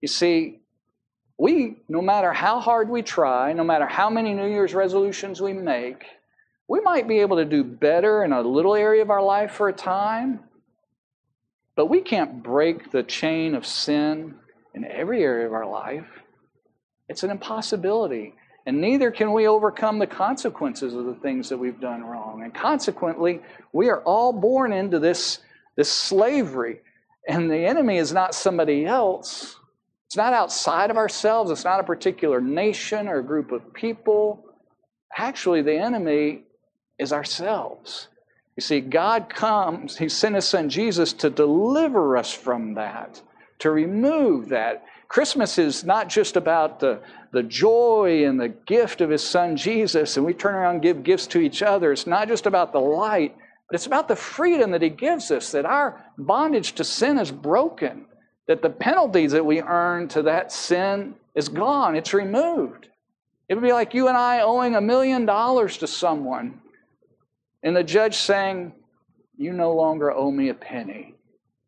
You 0.00 0.08
see, 0.08 0.60
we, 1.38 1.76
no 1.88 2.02
matter 2.02 2.32
how 2.32 2.60
hard 2.60 2.88
we 2.88 3.02
try, 3.02 3.52
no 3.52 3.64
matter 3.64 3.86
how 3.86 4.10
many 4.10 4.34
New 4.34 4.48
Year's 4.48 4.74
resolutions 4.74 5.40
we 5.40 5.52
make, 5.52 6.04
we 6.68 6.80
might 6.80 7.08
be 7.08 7.20
able 7.20 7.38
to 7.38 7.46
do 7.46 7.64
better 7.64 8.22
in 8.22 8.32
a 8.32 8.42
little 8.42 8.74
area 8.74 9.00
of 9.00 9.10
our 9.10 9.22
life 9.22 9.52
for 9.52 9.68
a 9.68 9.72
time, 9.72 10.40
but 11.74 11.86
we 11.86 12.02
can't 12.02 12.42
break 12.42 12.92
the 12.92 13.02
chain 13.02 13.54
of 13.54 13.66
sin 13.66 14.34
in 14.74 14.84
every 14.84 15.22
area 15.22 15.46
of 15.46 15.54
our 15.54 15.66
life. 15.66 16.06
It's 17.08 17.22
an 17.22 17.30
impossibility. 17.30 18.34
And 18.66 18.82
neither 18.82 19.10
can 19.10 19.32
we 19.32 19.48
overcome 19.48 19.98
the 19.98 20.06
consequences 20.06 20.92
of 20.92 21.06
the 21.06 21.14
things 21.14 21.48
that 21.48 21.56
we've 21.56 21.80
done 21.80 22.02
wrong. 22.04 22.42
And 22.42 22.54
consequently, 22.54 23.40
we 23.72 23.88
are 23.88 24.02
all 24.02 24.30
born 24.30 24.74
into 24.74 24.98
this, 24.98 25.38
this 25.74 25.90
slavery. 25.90 26.80
And 27.26 27.50
the 27.50 27.64
enemy 27.64 27.96
is 27.96 28.12
not 28.12 28.34
somebody 28.34 28.84
else, 28.84 29.56
it's 30.06 30.16
not 30.16 30.34
outside 30.34 30.90
of 30.90 30.96
ourselves, 30.98 31.50
it's 31.50 31.64
not 31.64 31.80
a 31.80 31.84
particular 31.84 32.40
nation 32.42 33.08
or 33.08 33.20
a 33.20 33.24
group 33.24 33.52
of 33.52 33.72
people. 33.72 34.44
Actually, 35.16 35.62
the 35.62 35.78
enemy 35.78 36.44
is 36.98 37.12
ourselves. 37.12 38.08
You 38.56 38.62
see, 38.62 38.80
God 38.80 39.28
comes, 39.28 39.98
He 39.98 40.08
sent 40.08 40.34
His 40.34 40.48
Son 40.48 40.68
Jesus 40.68 41.12
to 41.14 41.30
deliver 41.30 42.16
us 42.16 42.32
from 42.32 42.74
that, 42.74 43.22
to 43.60 43.70
remove 43.70 44.48
that. 44.48 44.84
Christmas 45.06 45.58
is 45.58 45.84
not 45.84 46.08
just 46.08 46.36
about 46.36 46.80
the, 46.80 47.00
the 47.32 47.44
joy 47.44 48.24
and 48.26 48.38
the 48.38 48.48
gift 48.48 49.00
of 49.00 49.10
His 49.10 49.22
Son 49.22 49.56
Jesus, 49.56 50.16
and 50.16 50.26
we 50.26 50.34
turn 50.34 50.56
around 50.56 50.74
and 50.74 50.82
give 50.82 51.04
gifts 51.04 51.28
to 51.28 51.38
each 51.38 51.62
other. 51.62 51.92
It's 51.92 52.06
not 52.06 52.26
just 52.26 52.46
about 52.46 52.72
the 52.72 52.80
light, 52.80 53.36
but 53.68 53.76
it's 53.76 53.86
about 53.86 54.08
the 54.08 54.16
freedom 54.16 54.72
that 54.72 54.82
He 54.82 54.90
gives 54.90 55.30
us, 55.30 55.52
that 55.52 55.64
our 55.64 56.04
bondage 56.18 56.72
to 56.72 56.84
sin 56.84 57.18
is 57.18 57.30
broken, 57.30 58.06
that 58.48 58.60
the 58.60 58.70
penalties 58.70 59.32
that 59.32 59.46
we 59.46 59.62
earn 59.62 60.08
to 60.08 60.22
that 60.22 60.50
sin 60.50 61.14
is 61.34 61.48
gone, 61.48 61.94
it's 61.94 62.12
removed. 62.12 62.88
It 63.48 63.54
would 63.54 63.62
be 63.62 63.72
like 63.72 63.94
you 63.94 64.08
and 64.08 64.16
I 64.16 64.40
owing 64.40 64.74
a 64.74 64.80
million 64.80 65.26
dollars 65.26 65.78
to 65.78 65.86
someone 65.86 66.60
and 67.62 67.76
the 67.76 67.84
judge 67.84 68.16
saying, 68.16 68.72
You 69.36 69.52
no 69.52 69.72
longer 69.72 70.12
owe 70.12 70.30
me 70.30 70.48
a 70.48 70.54
penny. 70.54 71.14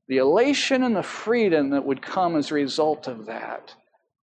The 0.09 0.18
elation 0.18 0.83
and 0.83 0.96
the 0.96 1.03
freedom 1.03 1.70
that 1.70 1.85
would 1.85 2.03
come 2.03 2.37
as 2.37 2.50
a 2.50 2.55
result 2.55 3.07
of 3.07 3.26
that 3.26 3.74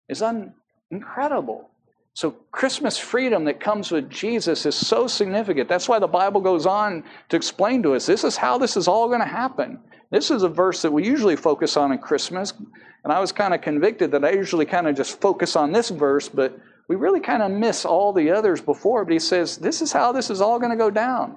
is 0.09 0.23
un- 0.23 0.53
incredible. 0.91 1.71
So, 2.15 2.31
Christmas 2.51 2.97
freedom 2.97 3.45
that 3.45 3.61
comes 3.61 3.91
with 3.91 4.09
Jesus 4.09 4.65
is 4.65 4.75
so 4.75 5.07
significant. 5.07 5.69
That's 5.69 5.89
why 5.89 5.99
the 5.99 6.07
Bible 6.07 6.41
goes 6.41 6.65
on 6.65 7.05
to 7.29 7.37
explain 7.37 7.83
to 7.83 7.95
us 7.95 8.07
this 8.07 8.25
is 8.25 8.37
how 8.37 8.57
this 8.59 8.77
is 8.77 8.89
all 8.89 9.09
going 9.09 9.21
to 9.21 9.27
happen. 9.27 9.79
This 10.11 10.31
is 10.31 10.43
a 10.43 10.49
verse 10.49 10.83
that 10.83 10.93
we 10.93 11.05
usually 11.05 11.37
focus 11.37 11.77
on 11.77 11.93
at 11.93 12.01
Christmas. 12.01 12.55
And 13.05 13.13
I 13.13 13.21
was 13.21 13.33
kind 13.33 13.53
of 13.55 13.61
convicted 13.61 14.13
that 14.13 14.25
I 14.25 14.31
usually 14.31 14.67
kind 14.67 14.89
of 14.89 14.97
just 14.97 15.21
focus 15.21 15.57
on 15.57 15.73
this 15.73 15.91
verse, 15.91 16.29
but 16.29 16.59
we 16.89 16.97
really 16.97 17.21
kind 17.21 17.43
of 17.43 17.51
miss 17.51 17.85
all 17.85 18.13
the 18.13 18.31
others 18.31 18.61
before. 18.61 19.05
But 19.05 19.13
he 19.13 19.19
says, 19.19 19.59
This 19.59 19.83
is 19.83 19.93
how 19.93 20.13
this 20.13 20.31
is 20.31 20.41
all 20.41 20.59
going 20.59 20.73
to 20.73 20.77
go 20.77 20.91
down. 20.91 21.37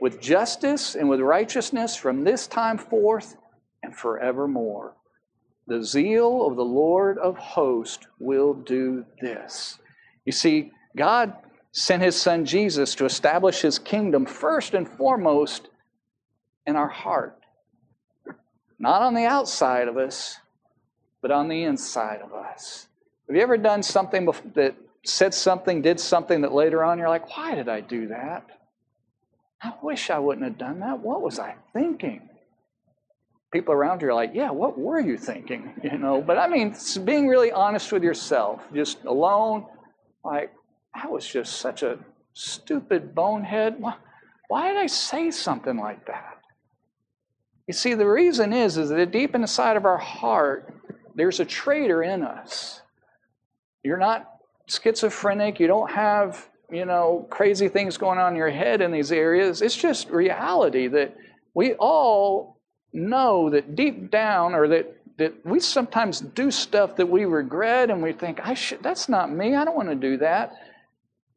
with 0.00 0.20
justice 0.20 0.94
and 0.94 1.08
with 1.08 1.20
righteousness 1.20 1.96
from 1.96 2.24
this 2.24 2.46
time 2.46 2.78
forth 2.78 3.36
and 3.82 3.94
forevermore. 3.94 4.94
The 5.66 5.84
zeal 5.84 6.46
of 6.46 6.56
the 6.56 6.64
Lord 6.64 7.18
of 7.18 7.36
hosts 7.36 8.06
will 8.18 8.54
do 8.54 9.04
this. 9.20 9.78
You 10.24 10.32
see, 10.32 10.72
God 10.96 11.34
sent 11.72 12.02
his 12.02 12.20
son 12.20 12.44
Jesus 12.44 12.94
to 12.96 13.04
establish 13.04 13.60
his 13.60 13.78
kingdom 13.78 14.26
first 14.26 14.74
and 14.74 14.88
foremost 14.88 15.68
in 16.66 16.76
our 16.76 16.88
heart. 16.88 17.38
Not 18.78 19.02
on 19.02 19.14
the 19.14 19.26
outside 19.26 19.88
of 19.88 19.96
us, 19.96 20.38
but 21.20 21.30
on 21.30 21.48
the 21.48 21.64
inside 21.64 22.20
of 22.22 22.32
us. 22.32 22.86
Have 23.28 23.36
you 23.36 23.42
ever 23.42 23.58
done 23.58 23.82
something 23.82 24.24
that 24.54 24.74
said 25.04 25.34
something, 25.34 25.82
did 25.82 26.00
something 26.00 26.42
that 26.42 26.52
later 26.52 26.84
on 26.84 26.98
you're 26.98 27.08
like, 27.08 27.36
why 27.36 27.54
did 27.54 27.68
I 27.68 27.80
do 27.80 28.08
that? 28.08 28.46
I 29.62 29.72
wish 29.82 30.10
I 30.10 30.18
wouldn't 30.18 30.44
have 30.44 30.58
done 30.58 30.80
that. 30.80 31.00
What 31.00 31.22
was 31.22 31.38
I 31.38 31.56
thinking? 31.72 32.28
People 33.52 33.74
around 33.74 34.02
you 34.02 34.08
are 34.08 34.14
like, 34.14 34.32
yeah, 34.34 34.50
what 34.50 34.78
were 34.78 35.00
you 35.00 35.16
thinking? 35.16 35.74
You 35.82 35.98
know, 35.98 36.20
but 36.20 36.38
I 36.38 36.48
mean, 36.48 36.74
being 37.04 37.26
really 37.26 37.50
honest 37.50 37.90
with 37.92 38.02
yourself, 38.02 38.62
just 38.74 39.04
alone, 39.04 39.66
like, 40.24 40.52
I 40.94 41.08
was 41.08 41.26
just 41.26 41.56
such 41.56 41.82
a 41.82 41.98
stupid 42.34 43.14
bonehead. 43.14 43.76
Why, 43.78 43.94
why 44.48 44.68
did 44.68 44.76
I 44.76 44.86
say 44.86 45.30
something 45.30 45.76
like 45.76 46.06
that? 46.06 46.38
You 47.66 47.74
see, 47.74 47.94
the 47.94 48.06
reason 48.06 48.52
is, 48.52 48.78
is 48.78 48.88
that 48.88 49.10
deep 49.10 49.34
inside 49.34 49.76
of 49.76 49.84
our 49.84 49.98
heart, 49.98 50.74
there's 51.14 51.40
a 51.40 51.44
traitor 51.44 52.02
in 52.02 52.22
us. 52.22 52.80
You're 53.82 53.98
not 53.98 54.26
schizophrenic. 54.66 55.60
You 55.60 55.66
don't 55.66 55.90
have 55.90 56.48
you 56.70 56.84
know, 56.84 57.26
crazy 57.30 57.68
things 57.68 57.96
going 57.96 58.18
on 58.18 58.32
in 58.32 58.36
your 58.36 58.50
head 58.50 58.80
in 58.80 58.92
these 58.92 59.12
areas. 59.12 59.62
It's 59.62 59.76
just 59.76 60.10
reality 60.10 60.88
that 60.88 61.16
we 61.54 61.74
all 61.74 62.60
know 62.92 63.50
that 63.50 63.74
deep 63.74 64.10
down, 64.10 64.54
or 64.54 64.68
that 64.68 64.94
that 65.18 65.44
we 65.44 65.58
sometimes 65.58 66.20
do 66.20 66.50
stuff 66.50 66.94
that 66.96 67.08
we 67.08 67.24
regret 67.24 67.90
and 67.90 68.02
we 68.02 68.12
think, 68.12 68.38
I 68.42 68.54
should, 68.54 68.82
that's 68.82 69.08
not 69.08 69.32
me. 69.32 69.56
I 69.56 69.64
don't 69.64 69.76
want 69.76 69.88
to 69.88 69.96
do 69.96 70.16
that. 70.18 70.54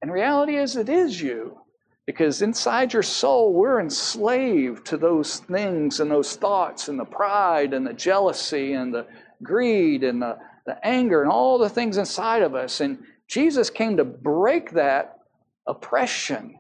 And 0.02 0.12
reality 0.12 0.56
is, 0.56 0.76
it 0.76 0.88
is 0.88 1.20
you. 1.20 1.58
Because 2.06 2.42
inside 2.42 2.94
your 2.94 3.04
soul, 3.04 3.54
we're 3.54 3.80
enslaved 3.80 4.86
to 4.88 4.98
those 4.98 5.40
things 5.40 6.00
and 6.00 6.12
those 6.12 6.36
thoughts 6.36 6.90
and 6.90 7.00
the 7.00 7.06
pride 7.06 7.74
and 7.74 7.86
the 7.86 7.94
jealousy 7.94 8.74
and 8.74 8.94
the 8.94 9.06
greed 9.42 10.04
and 10.04 10.22
the, 10.22 10.38
the 10.66 10.86
anger 10.86 11.22
and 11.22 11.32
all 11.32 11.58
the 11.58 11.70
things 11.70 11.98
inside 11.98 12.44
of 12.44 12.54
us. 12.54 12.82
And 12.82 13.00
Jesus 13.28 13.70
came 13.70 13.98
to 13.98 14.04
break 14.04 14.72
that 14.72 15.21
oppression 15.68 16.60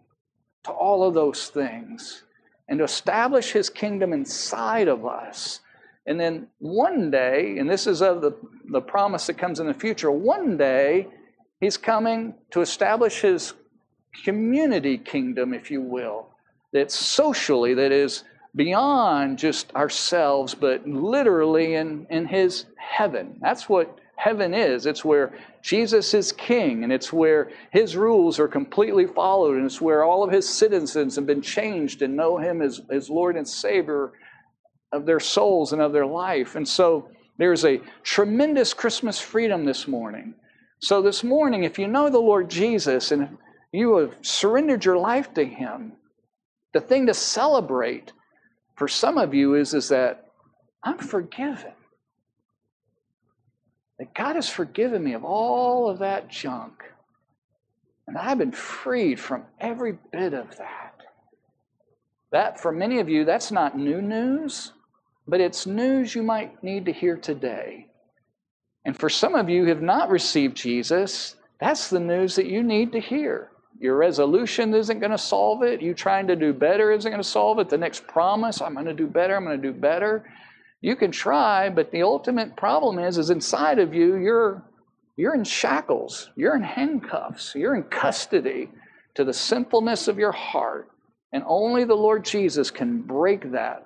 to 0.63 0.71
all 0.71 1.03
of 1.03 1.13
those 1.13 1.47
things 1.47 2.23
and 2.67 2.79
to 2.79 2.85
establish 2.85 3.51
his 3.51 3.69
kingdom 3.69 4.13
inside 4.13 4.87
of 4.87 5.05
us. 5.05 5.59
And 6.05 6.19
then 6.19 6.47
one 6.59 7.11
day, 7.11 7.57
and 7.57 7.69
this 7.69 7.85
is 7.87 8.01
of 8.01 8.21
the, 8.21 8.35
the 8.71 8.81
promise 8.81 9.27
that 9.27 9.37
comes 9.37 9.59
in 9.59 9.67
the 9.67 9.73
future, 9.73 10.11
one 10.11 10.57
day 10.57 11.07
he's 11.59 11.77
coming 11.77 12.33
to 12.51 12.61
establish 12.61 13.21
his 13.21 13.53
community 14.23 14.97
kingdom, 14.97 15.53
if 15.53 15.69
you 15.69 15.81
will, 15.81 16.27
that's 16.73 16.95
socially, 16.95 17.73
that 17.73 17.91
is 17.91 18.23
beyond 18.55 19.37
just 19.37 19.73
ourselves, 19.75 20.53
but 20.53 20.85
literally 20.87 21.75
in, 21.75 22.05
in 22.09 22.25
his 22.25 22.65
heaven. 22.77 23.37
That's 23.41 23.69
what 23.69 23.97
heaven 24.15 24.53
is. 24.53 24.85
It's 24.85 25.05
where 25.05 25.33
Jesus 25.61 26.13
is 26.13 26.31
king, 26.31 26.83
and 26.83 26.91
it's 26.91 27.13
where 27.13 27.51
his 27.71 27.95
rules 27.95 28.39
are 28.39 28.47
completely 28.47 29.05
followed, 29.05 29.57
and 29.57 29.65
it's 29.65 29.81
where 29.81 30.03
all 30.03 30.23
of 30.23 30.31
his 30.31 30.47
citizens 30.47 31.15
have 31.15 31.25
been 31.25 31.41
changed 31.41 32.01
and 32.01 32.15
know 32.15 32.37
him 32.37 32.61
as, 32.61 32.81
as 32.89 33.09
Lord 33.09 33.35
and 33.35 33.47
Savior 33.47 34.11
of 34.91 35.05
their 35.05 35.19
souls 35.19 35.73
and 35.73 35.81
of 35.81 35.93
their 35.93 36.05
life. 36.05 36.55
And 36.55 36.67
so 36.67 37.09
there's 37.37 37.65
a 37.65 37.81
tremendous 38.03 38.73
Christmas 38.73 39.19
freedom 39.19 39.65
this 39.65 39.87
morning. 39.87 40.35
So, 40.81 41.01
this 41.01 41.23
morning, 41.23 41.63
if 41.63 41.77
you 41.77 41.87
know 41.87 42.09
the 42.09 42.19
Lord 42.19 42.49
Jesus 42.49 43.11
and 43.11 43.37
you 43.71 43.97
have 43.97 44.15
surrendered 44.21 44.83
your 44.83 44.97
life 44.97 45.33
to 45.35 45.45
him, 45.45 45.93
the 46.73 46.81
thing 46.81 47.05
to 47.05 47.13
celebrate 47.13 48.13
for 48.75 48.87
some 48.87 49.17
of 49.17 49.33
you 49.33 49.55
is, 49.55 49.73
is 49.75 49.89
that 49.89 50.25
I'm 50.83 50.97
forgiven 50.97 51.73
that 54.01 54.15
God 54.15 54.35
has 54.35 54.49
forgiven 54.49 55.03
me 55.03 55.13
of 55.13 55.23
all 55.23 55.87
of 55.87 55.99
that 55.99 56.27
junk. 56.27 56.83
And 58.07 58.17
I've 58.17 58.39
been 58.39 58.51
freed 58.51 59.19
from 59.19 59.43
every 59.59 59.95
bit 60.11 60.33
of 60.33 60.57
that. 60.57 60.95
That, 62.31 62.59
for 62.59 62.71
many 62.71 62.97
of 62.97 63.09
you, 63.09 63.25
that's 63.25 63.51
not 63.51 63.77
new 63.77 64.01
news, 64.01 64.73
but 65.27 65.39
it's 65.39 65.67
news 65.67 66.15
you 66.15 66.23
might 66.23 66.63
need 66.63 66.85
to 66.85 66.91
hear 66.91 67.15
today. 67.15 67.89
And 68.85 68.97
for 68.97 69.07
some 69.07 69.35
of 69.35 69.49
you 69.49 69.65
who 69.65 69.69
have 69.69 69.83
not 69.83 70.09
received 70.09 70.57
Jesus, 70.57 71.35
that's 71.59 71.91
the 71.91 71.99
news 71.99 72.35
that 72.37 72.47
you 72.47 72.63
need 72.63 72.93
to 72.93 72.99
hear. 72.99 73.51
Your 73.79 73.97
resolution 73.97 74.73
isn't 74.73 74.97
going 74.97 75.11
to 75.11 75.17
solve 75.19 75.61
it. 75.61 75.79
You 75.79 75.93
trying 75.93 76.25
to 76.25 76.35
do 76.35 76.53
better 76.53 76.91
isn't 76.91 77.11
going 77.11 77.21
to 77.21 77.29
solve 77.29 77.59
it. 77.59 77.69
The 77.69 77.77
next 77.77 78.07
promise, 78.07 78.63
I'm 78.63 78.73
going 78.73 78.87
to 78.87 78.95
do 78.95 79.05
better, 79.05 79.35
I'm 79.35 79.43
going 79.43 79.61
to 79.61 79.71
do 79.71 79.79
better. 79.79 80.25
You 80.81 80.95
can 80.95 81.11
try, 81.11 81.69
but 81.69 81.91
the 81.91 82.01
ultimate 82.01 82.55
problem 82.55 82.97
is, 82.97 83.19
is 83.19 83.29
inside 83.29 83.77
of 83.77 83.93
you, 83.93 84.15
you're, 84.15 84.63
you're 85.15 85.35
in 85.35 85.43
shackles, 85.43 86.31
you're 86.35 86.55
in 86.55 86.63
handcuffs, 86.63 87.53
you're 87.53 87.75
in 87.75 87.83
custody 87.83 88.69
to 89.13 89.23
the 89.23 89.33
sinfulness 89.33 90.07
of 90.07 90.17
your 90.17 90.31
heart. 90.31 90.89
And 91.31 91.43
only 91.45 91.83
the 91.83 91.95
Lord 91.95 92.25
Jesus 92.25 92.71
can 92.71 93.01
break 93.01 93.51
that 93.51 93.85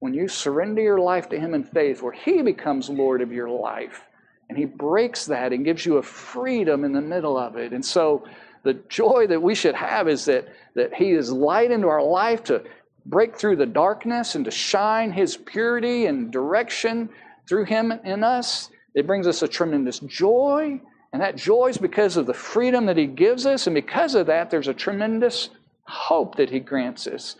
when 0.00 0.12
you 0.12 0.28
surrender 0.28 0.82
your 0.82 1.00
life 1.00 1.28
to 1.30 1.38
Him 1.38 1.54
in 1.54 1.64
faith, 1.64 2.02
where 2.02 2.12
He 2.12 2.42
becomes 2.42 2.90
Lord 2.90 3.22
of 3.22 3.32
your 3.32 3.48
life. 3.48 4.02
And 4.48 4.58
He 4.58 4.64
breaks 4.64 5.26
that 5.26 5.52
and 5.52 5.64
gives 5.64 5.86
you 5.86 5.96
a 5.96 6.02
freedom 6.02 6.84
in 6.84 6.92
the 6.92 7.00
middle 7.00 7.38
of 7.38 7.56
it. 7.56 7.72
And 7.72 7.84
so 7.84 8.26
the 8.64 8.74
joy 8.88 9.26
that 9.28 9.40
we 9.40 9.54
should 9.54 9.74
have 9.74 10.08
is 10.08 10.24
that, 10.24 10.48
that 10.74 10.92
He 10.94 11.12
is 11.12 11.32
light 11.32 11.70
into 11.70 11.88
our 11.88 12.02
life 12.02 12.42
to 12.44 12.64
break 13.06 13.36
through 13.36 13.56
the 13.56 13.66
darkness 13.66 14.34
and 14.34 14.44
to 14.44 14.50
shine 14.50 15.12
His 15.12 15.36
purity 15.36 16.06
and 16.06 16.30
direction 16.30 17.08
through 17.48 17.64
Him 17.64 17.92
in 18.04 18.24
us. 18.24 18.70
It 18.94 19.06
brings 19.06 19.26
us 19.26 19.42
a 19.42 19.48
tremendous 19.48 19.98
joy. 20.00 20.80
And 21.12 21.22
that 21.22 21.36
joy 21.36 21.68
is 21.68 21.78
because 21.78 22.16
of 22.16 22.26
the 22.26 22.34
freedom 22.34 22.86
that 22.86 22.96
He 22.96 23.06
gives 23.06 23.46
us. 23.46 23.66
And 23.66 23.74
because 23.74 24.14
of 24.14 24.26
that, 24.26 24.50
there's 24.50 24.68
a 24.68 24.74
tremendous 24.74 25.50
hope 25.82 26.36
that 26.36 26.50
He 26.50 26.60
grants 26.60 27.06
us. 27.06 27.36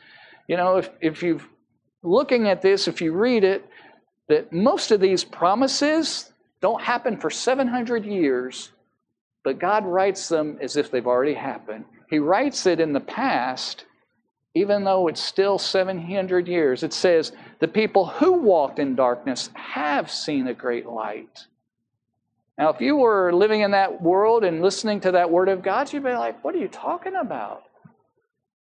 You 0.46 0.56
know, 0.56 0.76
if, 0.76 0.90
if 1.00 1.22
you're 1.22 1.40
looking 2.02 2.48
at 2.48 2.62
this, 2.62 2.86
if 2.86 3.00
you 3.00 3.12
read 3.12 3.44
it, 3.44 3.68
that 4.28 4.52
most 4.52 4.90
of 4.90 5.00
these 5.00 5.24
promises 5.24 6.30
don't 6.60 6.82
happen 6.82 7.16
for 7.18 7.30
700 7.30 8.04
years, 8.04 8.70
but 9.42 9.58
God 9.58 9.84
writes 9.84 10.28
them 10.28 10.58
as 10.60 10.76
if 10.76 10.90
they've 10.90 11.06
already 11.06 11.34
happened. 11.34 11.84
He 12.08 12.18
writes 12.18 12.66
it 12.66 12.80
in 12.80 12.92
the 12.92 13.00
past, 13.00 13.84
even 14.54 14.84
though 14.84 15.08
it's 15.08 15.20
still 15.20 15.58
700 15.58 16.46
years. 16.46 16.82
It 16.82 16.92
says, 16.92 17.32
The 17.58 17.68
people 17.68 18.06
who 18.06 18.32
walked 18.32 18.78
in 18.78 18.94
darkness 18.94 19.50
have 19.54 20.10
seen 20.10 20.46
a 20.46 20.54
great 20.54 20.86
light. 20.86 21.46
Now, 22.56 22.68
if 22.70 22.80
you 22.80 22.96
were 22.96 23.32
living 23.32 23.62
in 23.62 23.72
that 23.72 24.00
world 24.00 24.44
and 24.44 24.62
listening 24.62 25.00
to 25.00 25.12
that 25.12 25.30
word 25.30 25.48
of 25.48 25.62
God, 25.62 25.92
you'd 25.92 26.04
be 26.04 26.12
like, 26.12 26.42
What 26.44 26.54
are 26.54 26.58
you 26.58 26.68
talking 26.68 27.16
about? 27.16 27.64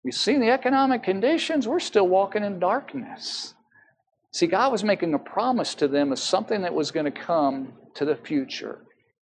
We've 0.04 0.14
seen 0.14 0.40
the 0.40 0.50
economic 0.50 1.02
conditions, 1.02 1.66
we're 1.66 1.80
still 1.80 2.06
walking 2.06 2.44
in 2.44 2.58
darkness. 2.58 3.54
See, 4.30 4.46
God 4.46 4.70
was 4.70 4.84
making 4.84 5.14
a 5.14 5.18
promise 5.18 5.74
to 5.76 5.88
them 5.88 6.12
of 6.12 6.18
something 6.18 6.62
that 6.62 6.74
was 6.74 6.90
going 6.90 7.06
to 7.06 7.10
come 7.10 7.72
to 7.94 8.04
the 8.04 8.14
future. 8.14 8.78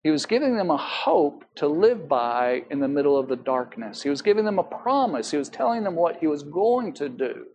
He 0.05 0.11
was 0.11 0.27
giving 0.27 0.55
them 0.55 0.69
a 0.69 0.77
hope 0.77 1.45
to 1.55 1.67
live 1.67 2.07
by 2.07 2.61
in 2.69 2.79
the 2.79 2.87
middle 2.87 3.17
of 3.17 3.27
the 3.27 3.35
darkness. 3.35 4.03
He 4.03 4.09
was 4.09 4.21
giving 4.21 4.45
them 4.45 4.59
a 4.59 4.63
promise. 4.63 5.31
He 5.31 5.37
was 5.37 5.49
telling 5.49 5.83
them 5.83 5.95
what 5.95 6.17
He 6.17 6.27
was 6.27 6.43
going 6.43 6.93
to 6.93 7.09
do. 7.09 7.47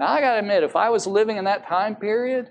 Now, 0.00 0.08
I 0.08 0.20
got 0.20 0.32
to 0.32 0.40
admit, 0.40 0.64
if 0.64 0.74
I 0.74 0.90
was 0.90 1.06
living 1.06 1.36
in 1.36 1.44
that 1.44 1.68
time 1.68 1.94
period, 1.94 2.48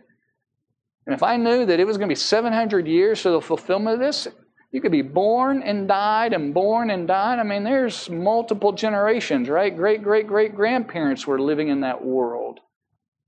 and 1.06 1.14
if 1.14 1.22
I 1.22 1.36
knew 1.36 1.66
that 1.66 1.82
it 1.82 1.86
was 1.86 1.98
going 1.98 2.08
to 2.08 2.14
be 2.14 2.16
700 2.16 2.88
years 2.88 3.20
for 3.20 3.32
the 3.32 3.42
fulfillment 3.42 3.96
of 3.96 4.00
this, 4.00 4.26
you 4.72 4.80
could 4.80 4.94
be 4.94 5.02
born 5.02 5.64
and 5.64 5.86
died 5.86 6.32
and 6.32 6.54
born 6.54 6.90
and 6.90 7.06
died. 7.06 7.38
I 7.38 7.44
mean, 7.44 7.66
there's 7.66 8.10
multiple 8.10 8.72
generations, 8.72 9.50
right? 9.50 9.76
Great, 9.76 10.02
great, 10.02 10.28
great 10.28 10.56
grandparents 10.56 11.28
were 11.28 11.42
living 11.42 11.68
in 11.68 11.82
that 11.82 12.06
world 12.06 12.62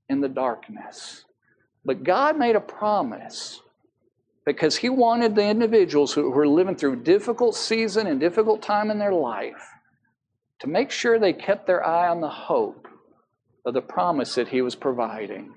in 0.08 0.22
the 0.22 0.30
darkness. 0.30 1.26
But 1.84 2.02
God 2.02 2.38
made 2.38 2.56
a 2.56 2.60
promise 2.60 3.60
because 4.46 4.76
He 4.76 4.88
wanted 4.88 5.34
the 5.34 5.46
individuals 5.46 6.12
who 6.12 6.30
were 6.30 6.46
living 6.46 6.76
through 6.76 6.96
difficult 7.02 7.54
season 7.54 8.06
and 8.06 8.20
difficult 8.20 8.62
time 8.62 8.90
in 8.90 8.98
their 8.98 9.12
life 9.12 9.68
to 10.60 10.66
make 10.66 10.90
sure 10.90 11.18
they 11.18 11.32
kept 11.32 11.66
their 11.66 11.86
eye 11.86 12.08
on 12.08 12.20
the 12.20 12.28
hope 12.28 12.88
of 13.64 13.74
the 13.74 13.82
promise 13.82 14.34
that 14.34 14.48
He 14.48 14.62
was 14.62 14.74
providing. 14.74 15.54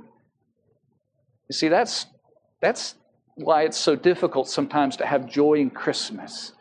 You 1.50 1.54
see, 1.54 1.68
that's, 1.68 2.08
that's 2.62 2.96
why 3.36 3.64
it's 3.64 3.78
so 3.78 3.96
difficult 3.96 4.50
sometimes 4.50 4.98
to 4.98 5.06
have 5.06 5.30
joy 5.30 5.56
in 5.56 5.70
Christmas 5.70 6.54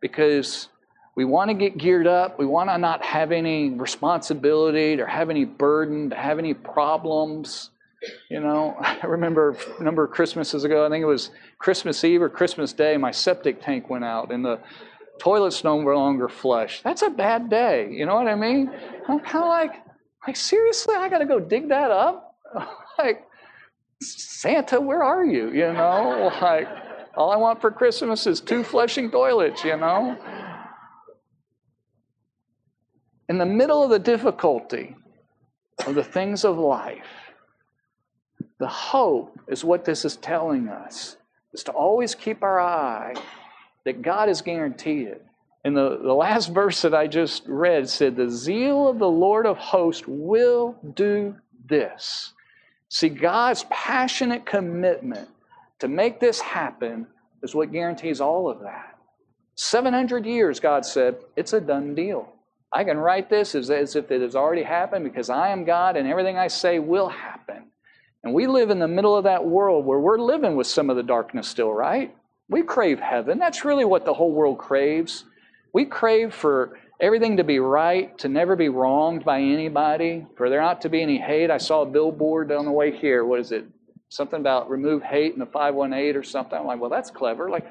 because 0.00 0.68
we 1.16 1.24
want 1.24 1.50
to 1.50 1.54
get 1.54 1.76
geared 1.76 2.06
up. 2.06 2.38
We 2.38 2.46
want 2.46 2.70
to 2.70 2.78
not 2.78 3.04
have 3.04 3.32
any 3.32 3.70
responsibility 3.70 5.00
or 5.00 5.06
have 5.06 5.28
any 5.28 5.44
burden, 5.44 6.10
to 6.10 6.16
have 6.16 6.38
any 6.38 6.54
problems. 6.54 7.70
You 8.28 8.40
know, 8.40 8.76
I 8.80 9.06
remember 9.06 9.56
a 9.78 9.82
number 9.82 10.04
of 10.04 10.10
Christmases 10.10 10.64
ago, 10.64 10.86
I 10.86 10.88
think 10.88 11.02
it 11.02 11.06
was 11.06 11.30
Christmas 11.58 12.02
Eve 12.04 12.22
or 12.22 12.28
Christmas 12.28 12.72
Day, 12.72 12.96
my 12.96 13.10
septic 13.10 13.62
tank 13.62 13.90
went 13.90 14.04
out 14.04 14.32
and 14.32 14.44
the 14.44 14.60
toilet's 15.18 15.64
no 15.64 15.76
longer 15.76 16.28
flush. 16.28 16.82
That's 16.82 17.02
a 17.02 17.10
bad 17.10 17.50
day. 17.50 17.90
You 17.90 18.06
know 18.06 18.14
what 18.14 18.26
I 18.26 18.34
mean? 18.34 18.70
I'm 19.08 19.20
kind 19.20 19.44
of 19.44 19.48
like, 19.48 19.72
like, 20.26 20.36
seriously, 20.36 20.94
I 20.96 21.08
got 21.08 21.18
to 21.18 21.26
go 21.26 21.38
dig 21.38 21.68
that 21.68 21.90
up? 21.90 22.36
like, 22.98 23.26
Santa, 24.02 24.80
where 24.80 25.02
are 25.02 25.24
you? 25.24 25.50
You 25.50 25.72
know, 25.72 26.32
like 26.40 26.68
all 27.16 27.30
I 27.30 27.36
want 27.36 27.60
for 27.60 27.70
Christmas 27.70 28.26
is 28.26 28.40
two 28.40 28.64
flushing 28.64 29.10
toilets, 29.10 29.62
you 29.64 29.76
know? 29.76 30.16
In 33.28 33.38
the 33.38 33.46
middle 33.46 33.82
of 33.82 33.90
the 33.90 33.98
difficulty 33.98 34.96
of 35.86 35.94
the 35.94 36.02
things 36.04 36.44
of 36.44 36.58
life, 36.58 37.06
the 38.60 38.68
hope 38.68 39.40
is 39.48 39.64
what 39.64 39.84
this 39.84 40.04
is 40.04 40.16
telling 40.16 40.68
us, 40.68 41.16
is 41.52 41.64
to 41.64 41.72
always 41.72 42.14
keep 42.14 42.42
our 42.42 42.60
eye 42.60 43.14
that 43.84 44.02
God 44.02 44.28
is 44.28 44.42
guaranteed 44.42 45.08
it. 45.08 45.24
And 45.64 45.76
the, 45.76 45.98
the 46.02 46.12
last 46.12 46.50
verse 46.54 46.82
that 46.82 46.94
I 46.94 47.06
just 47.06 47.42
read 47.48 47.88
said, 47.88 48.14
The 48.14 48.30
zeal 48.30 48.86
of 48.86 48.98
the 48.98 49.08
Lord 49.08 49.46
of 49.46 49.56
hosts 49.56 50.04
will 50.06 50.76
do 50.94 51.34
this. 51.68 52.34
See, 52.90 53.08
God's 53.08 53.64
passionate 53.70 54.44
commitment 54.44 55.28
to 55.78 55.88
make 55.88 56.20
this 56.20 56.40
happen 56.40 57.06
is 57.42 57.54
what 57.54 57.72
guarantees 57.72 58.20
all 58.20 58.50
of 58.50 58.60
that. 58.60 58.98
700 59.54 60.26
years, 60.26 60.60
God 60.60 60.84
said, 60.84 61.16
it's 61.36 61.52
a 61.52 61.60
done 61.60 61.94
deal. 61.94 62.32
I 62.72 62.84
can 62.84 62.98
write 62.98 63.30
this 63.30 63.54
as, 63.54 63.70
as 63.70 63.96
if 63.96 64.10
it 64.10 64.20
has 64.20 64.34
already 64.34 64.62
happened 64.62 65.04
because 65.04 65.30
I 65.30 65.48
am 65.48 65.64
God 65.64 65.96
and 65.96 66.06
everything 66.06 66.36
I 66.36 66.48
say 66.48 66.78
will 66.78 67.08
happen. 67.08 67.70
And 68.22 68.34
we 68.34 68.46
live 68.46 68.70
in 68.70 68.78
the 68.78 68.88
middle 68.88 69.16
of 69.16 69.24
that 69.24 69.44
world 69.44 69.86
where 69.86 69.98
we're 69.98 70.18
living 70.18 70.56
with 70.56 70.66
some 70.66 70.90
of 70.90 70.96
the 70.96 71.02
darkness 71.02 71.48
still, 71.48 71.72
right? 71.72 72.14
We 72.48 72.62
crave 72.62 73.00
heaven. 73.00 73.38
That's 73.38 73.64
really 73.64 73.84
what 73.84 74.04
the 74.04 74.12
whole 74.12 74.32
world 74.32 74.58
craves. 74.58 75.24
We 75.72 75.86
crave 75.86 76.34
for 76.34 76.78
everything 77.00 77.38
to 77.38 77.44
be 77.44 77.60
right, 77.60 78.16
to 78.18 78.28
never 78.28 78.56
be 78.56 78.68
wronged 78.68 79.24
by 79.24 79.40
anybody, 79.40 80.26
for 80.36 80.50
there 80.50 80.60
not 80.60 80.82
to 80.82 80.88
be 80.88 81.00
any 81.00 81.18
hate. 81.18 81.50
I 81.50 81.58
saw 81.58 81.82
a 81.82 81.86
billboard 81.86 82.52
on 82.52 82.66
the 82.66 82.72
way 82.72 82.94
here. 82.94 83.24
What 83.24 83.40
is 83.40 83.52
it? 83.52 83.64
Something 84.08 84.40
about 84.40 84.68
remove 84.68 85.02
hate 85.02 85.32
in 85.32 85.38
the 85.38 85.46
518 85.46 86.16
or 86.16 86.24
something. 86.24 86.58
I'm 86.58 86.66
like, 86.66 86.80
well, 86.80 86.90
that's 86.90 87.10
clever. 87.10 87.48
Like, 87.48 87.70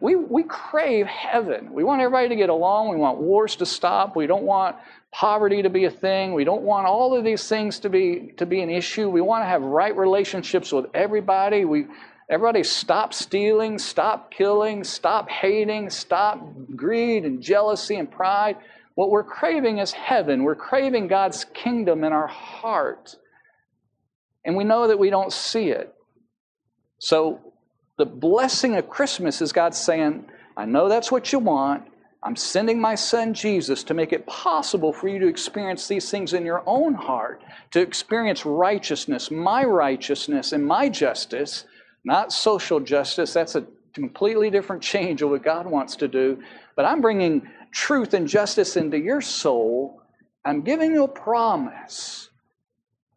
we, 0.00 0.14
we 0.14 0.42
crave 0.42 1.06
heaven. 1.06 1.72
We 1.72 1.84
want 1.84 2.02
everybody 2.02 2.28
to 2.28 2.36
get 2.36 2.50
along. 2.50 2.90
We 2.90 2.96
want 2.96 3.18
wars 3.18 3.56
to 3.56 3.66
stop. 3.66 4.14
We 4.14 4.26
don't 4.26 4.42
want 4.42 4.76
poverty 5.12 5.62
to 5.62 5.70
be 5.70 5.84
a 5.84 5.90
thing. 5.90 6.34
We 6.34 6.44
don't 6.44 6.62
want 6.62 6.86
all 6.86 7.16
of 7.16 7.24
these 7.24 7.48
things 7.48 7.80
to 7.80 7.88
be, 7.88 8.32
to 8.36 8.46
be 8.46 8.60
an 8.60 8.70
issue. 8.70 9.08
We 9.08 9.20
want 9.20 9.42
to 9.42 9.48
have 9.48 9.62
right 9.62 9.96
relationships 9.96 10.72
with 10.72 10.86
everybody. 10.94 11.64
We, 11.64 11.86
Everybody 12.28 12.64
stop 12.64 13.14
stealing, 13.14 13.78
stop 13.78 14.32
killing, 14.32 14.82
stop 14.82 15.28
hating, 15.28 15.90
stop 15.90 16.44
greed 16.74 17.24
and 17.24 17.40
jealousy 17.40 17.96
and 17.96 18.10
pride. 18.10 18.56
What 18.96 19.10
we're 19.10 19.22
craving 19.22 19.78
is 19.78 19.92
heaven. 19.92 20.42
We're 20.42 20.56
craving 20.56 21.06
God's 21.06 21.44
kingdom 21.44 22.02
in 22.02 22.12
our 22.12 22.26
heart. 22.26 23.14
And 24.44 24.56
we 24.56 24.64
know 24.64 24.88
that 24.88 24.98
we 24.98 25.10
don't 25.10 25.32
see 25.32 25.68
it. 25.68 25.94
So, 26.98 27.40
the 27.98 28.06
blessing 28.06 28.76
of 28.76 28.90
Christmas 28.90 29.40
is 29.40 29.52
God 29.52 29.74
saying, 29.74 30.26
I 30.56 30.66
know 30.66 30.88
that's 30.88 31.10
what 31.10 31.32
you 31.32 31.38
want. 31.38 31.84
I'm 32.22 32.36
sending 32.36 32.80
my 32.80 32.94
son 32.94 33.34
Jesus 33.34 33.84
to 33.84 33.94
make 33.94 34.12
it 34.12 34.26
possible 34.26 34.92
for 34.92 35.08
you 35.08 35.18
to 35.20 35.28
experience 35.28 35.86
these 35.86 36.10
things 36.10 36.32
in 36.32 36.44
your 36.44 36.62
own 36.66 36.94
heart, 36.94 37.42
to 37.72 37.80
experience 37.80 38.44
righteousness, 38.44 39.30
my 39.30 39.64
righteousness, 39.64 40.52
and 40.52 40.66
my 40.66 40.88
justice 40.88 41.64
not 42.06 42.32
social 42.32 42.78
justice. 42.78 43.34
That's 43.34 43.56
a 43.56 43.66
completely 43.92 44.48
different 44.48 44.80
change 44.80 45.20
of 45.20 45.30
what 45.30 45.42
God 45.42 45.66
wants 45.66 45.96
to 45.96 46.08
do. 46.08 46.40
But 46.76 46.84
I'm 46.84 47.00
bringing 47.00 47.48
truth 47.72 48.14
and 48.14 48.28
justice 48.28 48.76
into 48.76 48.98
your 48.98 49.20
soul. 49.20 50.00
I'm 50.44 50.62
giving 50.62 50.92
you 50.92 51.02
a 51.04 51.08
promise 51.08 52.30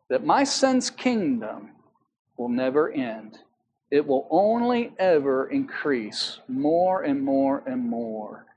that 0.09 0.25
my 0.25 0.43
son's 0.43 0.89
kingdom 0.89 1.69
will 2.35 2.49
never 2.49 2.91
end. 2.91 3.37
It 3.91 4.05
will 4.05 4.27
only 4.31 4.91
ever 4.97 5.49
increase 5.49 6.39
more 6.47 7.03
and 7.03 7.21
more 7.21 7.63
and 7.67 7.87
more. 7.87 8.47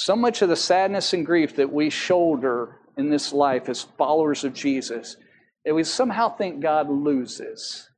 So 0.00 0.14
much 0.14 0.42
of 0.42 0.48
the 0.48 0.54
sadness 0.54 1.12
and 1.12 1.26
grief 1.26 1.56
that 1.56 1.72
we 1.72 1.90
shoulder 1.90 2.76
in 2.96 3.10
this 3.10 3.32
life 3.32 3.68
as 3.68 3.82
followers 3.82 4.44
of 4.44 4.54
Jesus, 4.54 5.16
that 5.64 5.74
we 5.74 5.82
somehow 5.82 6.36
think 6.36 6.60
God 6.60 6.88
loses. 6.88 7.90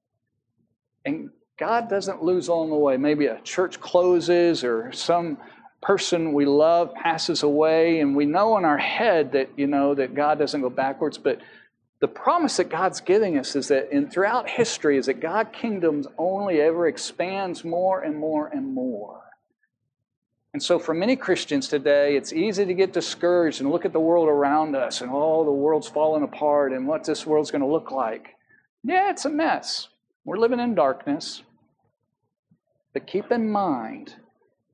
And 1.04 1.28
God 1.58 1.90
doesn't 1.90 2.22
lose 2.22 2.48
along 2.48 2.70
the 2.70 2.76
way. 2.76 2.96
Maybe 2.96 3.26
a 3.26 3.38
church 3.42 3.80
closes 3.80 4.64
or 4.64 4.90
some 4.92 5.36
person 5.82 6.32
we 6.32 6.46
love 6.46 6.94
passes 6.94 7.42
away 7.42 8.00
and 8.00 8.16
we 8.16 8.24
know 8.24 8.56
in 8.56 8.64
our 8.64 8.78
head 8.78 9.32
that 9.32 9.50
you 9.58 9.66
know 9.66 9.94
that 9.94 10.14
God 10.14 10.38
doesn't 10.38 10.60
go 10.60 10.68
backwards 10.70 11.16
but 11.16 11.38
the 12.00 12.08
promise 12.08 12.58
that 12.58 12.68
God's 12.70 13.00
giving 13.00 13.38
us 13.38 13.56
is 13.56 13.68
that 13.68 13.90
in 13.90 14.10
throughout 14.10 14.48
history 14.48 14.96
is 14.96 15.06
that 15.06 15.20
God 15.20 15.52
kingdoms 15.52 16.06
only 16.16 16.62
ever 16.62 16.86
expands 16.86 17.62
more 17.64 18.02
and 18.02 18.18
more 18.18 18.48
and 18.48 18.74
more. 18.74 19.29
And 20.52 20.62
so 20.62 20.78
for 20.78 20.94
many 20.94 21.14
Christians 21.14 21.68
today, 21.68 22.16
it's 22.16 22.32
easy 22.32 22.66
to 22.66 22.74
get 22.74 22.92
discouraged 22.92 23.60
and 23.60 23.70
look 23.70 23.84
at 23.84 23.92
the 23.92 24.00
world 24.00 24.28
around 24.28 24.74
us 24.74 25.00
and 25.00 25.10
oh, 25.12 25.44
the 25.44 25.50
world's 25.52 25.88
falling 25.88 26.24
apart 26.24 26.72
and 26.72 26.86
what 26.88 27.04
this 27.04 27.24
world's 27.24 27.52
going 27.52 27.60
to 27.60 27.68
look 27.68 27.92
like. 27.92 28.34
Yeah, 28.82 29.10
it's 29.10 29.26
a 29.26 29.30
mess. 29.30 29.88
We're 30.24 30.38
living 30.38 30.60
in 30.60 30.74
darkness. 30.74 31.42
But 32.92 33.06
keep 33.06 33.30
in 33.30 33.48
mind, 33.48 34.16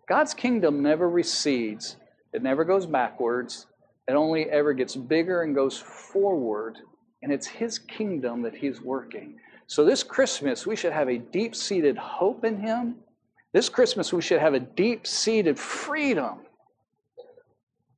God's 0.09 0.33
kingdom 0.33 0.83
never 0.83 1.11
recedes, 1.11 1.97
it 2.33 2.43
never 2.43 2.65
goes 2.65 2.87
backwards, 2.87 3.67
it 4.09 4.13
only 4.13 4.45
ever 4.45 4.73
gets 4.73 4.97
bigger 4.97 5.43
and 5.43 5.55
goes 5.55 5.79
forward. 5.79 6.79
And 7.23 7.33
it's 7.33 7.47
His 7.47 7.79
kingdom 7.79 8.43
that 8.43 8.55
He's 8.55 8.81
working. 8.81 9.39
So 9.67 9.85
this 9.85 10.03
Christmas, 10.03 10.67
we 10.67 10.77
should 10.77 10.93
have 10.93 11.09
a 11.09 11.19
deep 11.19 11.57
seated 11.57 11.99
hope 11.99 12.45
in 12.45 12.61
Him. 12.61 12.97
This 13.57 13.71
Christmas, 13.71 14.13
we 14.13 14.21
should 14.21 14.41
have 14.41 14.53
a 14.53 14.61
deep 14.61 15.07
seated 15.07 15.59
freedom 15.59 16.41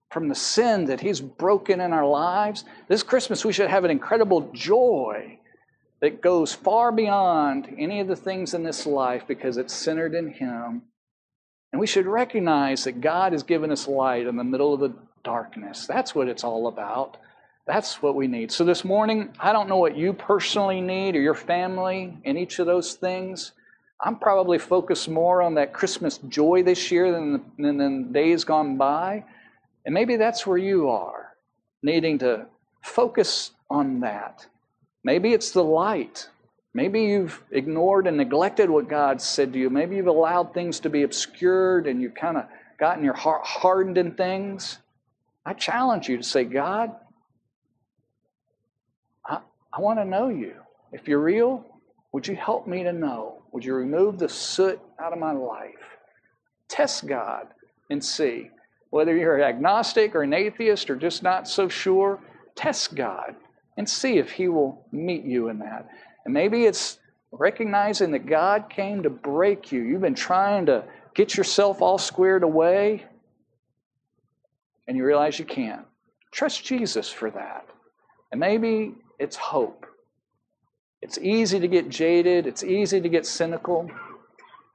from 0.09 0.29
the 0.29 0.35
sin 0.37 0.85
that 0.85 1.01
He's 1.01 1.21
broken 1.21 1.81
in 1.81 1.93
our 1.93 2.07
lives. 2.07 2.65
This 2.87 3.03
Christmas, 3.03 3.45
we 3.45 3.53
should 3.53 3.69
have 3.69 3.83
an 3.83 3.91
incredible 3.91 4.53
joy 4.55 5.41
that 6.01 6.21
goes 6.21 6.55
far 6.55 6.93
beyond 6.93 7.75
any 7.77 7.99
of 7.99 8.07
the 8.07 8.15
things 8.15 8.55
in 8.55 8.63
this 8.63 8.87
life 8.87 9.25
because 9.27 9.57
it's 9.57 9.75
centered 9.75 10.15
in 10.15 10.33
Him. 10.33 10.83
And 11.73 11.81
we 11.81 11.89
should 11.89 12.07
recognize 12.07 12.85
that 12.85 13.01
God 13.01 13.33
has 13.33 13.43
given 13.43 13.73
us 13.73 13.89
light 13.89 14.29
in 14.29 14.37
the 14.37 14.45
middle 14.45 14.73
of 14.73 14.79
the 14.79 14.95
darkness. 15.25 15.89
That's 15.89 16.15
what 16.15 16.29
it's 16.29 16.45
all 16.45 16.69
about. 16.69 17.17
That's 17.67 18.01
what 18.01 18.15
we 18.15 18.29
need. 18.29 18.53
So 18.53 18.65
this 18.65 18.85
morning, 18.85 19.31
I 19.41 19.53
don't 19.53 19.69
know 19.69 19.79
what 19.79 19.97
you 19.97 20.13
personally 20.13 20.81
need 20.81 21.17
or 21.17 21.21
your 21.21 21.35
family 21.35 22.17
in 22.23 22.37
each 22.37 22.61
of 22.61 22.67
those 22.67 22.95
things. 22.95 23.55
I'm 24.01 24.17
probably 24.17 24.59
focused 24.59 25.09
more 25.09 25.43
on 25.43 25.55
that 25.55 25.73
Christmas 25.73 26.19
joy 26.29 26.63
this 26.63 26.91
year 26.91 27.11
than, 27.11 27.45
than, 27.59 27.79
than 27.79 28.13
days 28.13 28.45
gone 28.45 28.77
by. 28.77 29.25
And 29.85 29.95
maybe 29.95 30.17
that's 30.17 30.47
where 30.47 30.59
you 30.59 30.89
are, 30.89 31.35
needing 31.83 32.19
to 32.21 32.47
focus 32.83 33.53
on 33.71 34.01
that. 34.01 34.47
Maybe 35.03 35.33
it's 35.33 35.51
the 35.51 35.65
light. 35.65 36.29
Maybe 36.75 37.03
you've 37.03 37.43
ignored 37.51 38.07
and 38.07 38.17
neglected 38.17 38.71
what 38.71 38.89
God 38.89 39.21
said 39.21 39.53
to 39.53 39.59
you. 39.59 39.71
Maybe 39.71 39.97
you've 39.97 40.07
allowed 40.07 40.55
things 40.55 40.81
to 40.81 40.91
be 40.91 41.03
obscured 41.03 41.87
and 41.87 42.01
you've 42.01 42.15
kind 42.15 42.37
of 42.37 42.45
gotten 42.79 43.03
your 43.03 43.15
heart 43.15 43.45
hardened 43.45 43.99
in 43.99 44.13
things. 44.15 44.79
I 45.45 45.55
challenge 45.55 46.09
you 46.09 46.19
to 46.19 46.23
say, 46.23 46.45
God, 46.45 46.95
I, 49.27 49.41
I 49.73 49.81
want 49.81 49.99
to 49.99 50.05
know 50.05 50.29
you. 50.29 50.55
If 50.93 51.09
you're 51.09 51.21
real, 51.21 51.65
would 52.13 52.29
you 52.29 52.37
help 52.37 52.69
me 52.69 52.85
to 52.85 52.93
know? 52.93 53.38
Would 53.53 53.65
you 53.65 53.75
remove 53.75 54.19
the 54.19 54.29
soot 54.29 54.81
out 54.99 55.13
of 55.13 55.19
my 55.19 55.33
life? 55.33 55.75
Test 56.69 57.07
God 57.07 57.49
and 57.91 58.05
see. 58.05 58.51
Whether 58.91 59.17
you're 59.17 59.37
an 59.37 59.43
agnostic 59.43 60.15
or 60.15 60.23
an 60.23 60.33
atheist 60.33 60.91
or 60.91 60.97
just 60.97 61.23
not 61.23 61.49
so 61.49 61.69
sure, 61.69 62.21
test 62.55 62.95
God 62.95 63.35
and 63.77 63.89
see 63.89 64.19
if 64.19 64.33
He 64.33 64.49
will 64.49 64.85
meet 64.93 65.25
you 65.25 65.49
in 65.49 65.59
that. 65.61 65.89
And 66.25 66.35
maybe 66.35 66.65
it's 66.65 66.99
recognizing 67.31 68.11
that 68.13 68.27
God 68.27 68.69
came 68.69 69.03
to 69.03 69.11
break 69.11 69.73
you. 69.73 69.83
You've 69.83 70.01
been 70.01 70.15
trying 70.15 70.67
to 70.67 70.85
get 71.15 71.37
yourself 71.37 71.81
all 71.83 71.99
squared 71.99 72.43
away, 72.43 73.05
and 74.87 74.97
you 74.97 75.05
realize 75.05 75.39
you 75.39 75.45
can't. 75.45 75.87
Trust 76.31 76.65
Jesus 76.65 77.11
for 77.11 77.31
that. 77.31 77.67
And 78.33 78.41
maybe 78.41 78.95
it's 79.19 79.37
hope. 79.37 79.87
It's 81.01 81.19
easy 81.19 81.61
to 81.61 81.69
get 81.69 81.89
jaded, 81.89 82.47
it's 82.47 82.65
easy 82.65 83.01
to 83.01 83.09
get 83.09 83.27
cynical. 83.27 83.91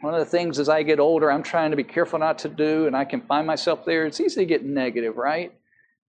One 0.01 0.13
of 0.13 0.19
the 0.19 0.25
things 0.25 0.59
as 0.59 0.67
I 0.67 0.83
get 0.83 0.99
older, 0.99 1.31
I'm 1.31 1.43
trying 1.43 1.71
to 1.71 1.77
be 1.77 1.83
careful 1.83 2.19
not 2.19 2.39
to 2.39 2.49
do, 2.49 2.87
and 2.87 2.95
I 2.95 3.05
can 3.05 3.21
find 3.21 3.47
myself 3.47 3.85
there. 3.85 4.05
It's 4.05 4.19
easy 4.19 4.41
to 4.41 4.45
get 4.45 4.65
negative, 4.65 5.15
right? 5.15 5.53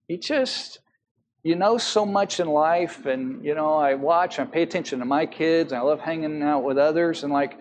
You 0.08 0.18
just, 0.18 0.80
you 1.42 1.54
know 1.54 1.78
so 1.78 2.04
much 2.04 2.40
in 2.40 2.48
life, 2.48 3.06
and 3.06 3.44
you 3.44 3.54
know, 3.54 3.74
I 3.74 3.94
watch, 3.94 4.38
I 4.38 4.44
pay 4.44 4.62
attention 4.62 4.98
to 4.98 5.04
my 5.04 5.26
kids, 5.26 5.72
I 5.72 5.80
love 5.80 6.00
hanging 6.00 6.42
out 6.42 6.64
with 6.64 6.78
others, 6.78 7.22
and 7.22 7.32
like, 7.32 7.58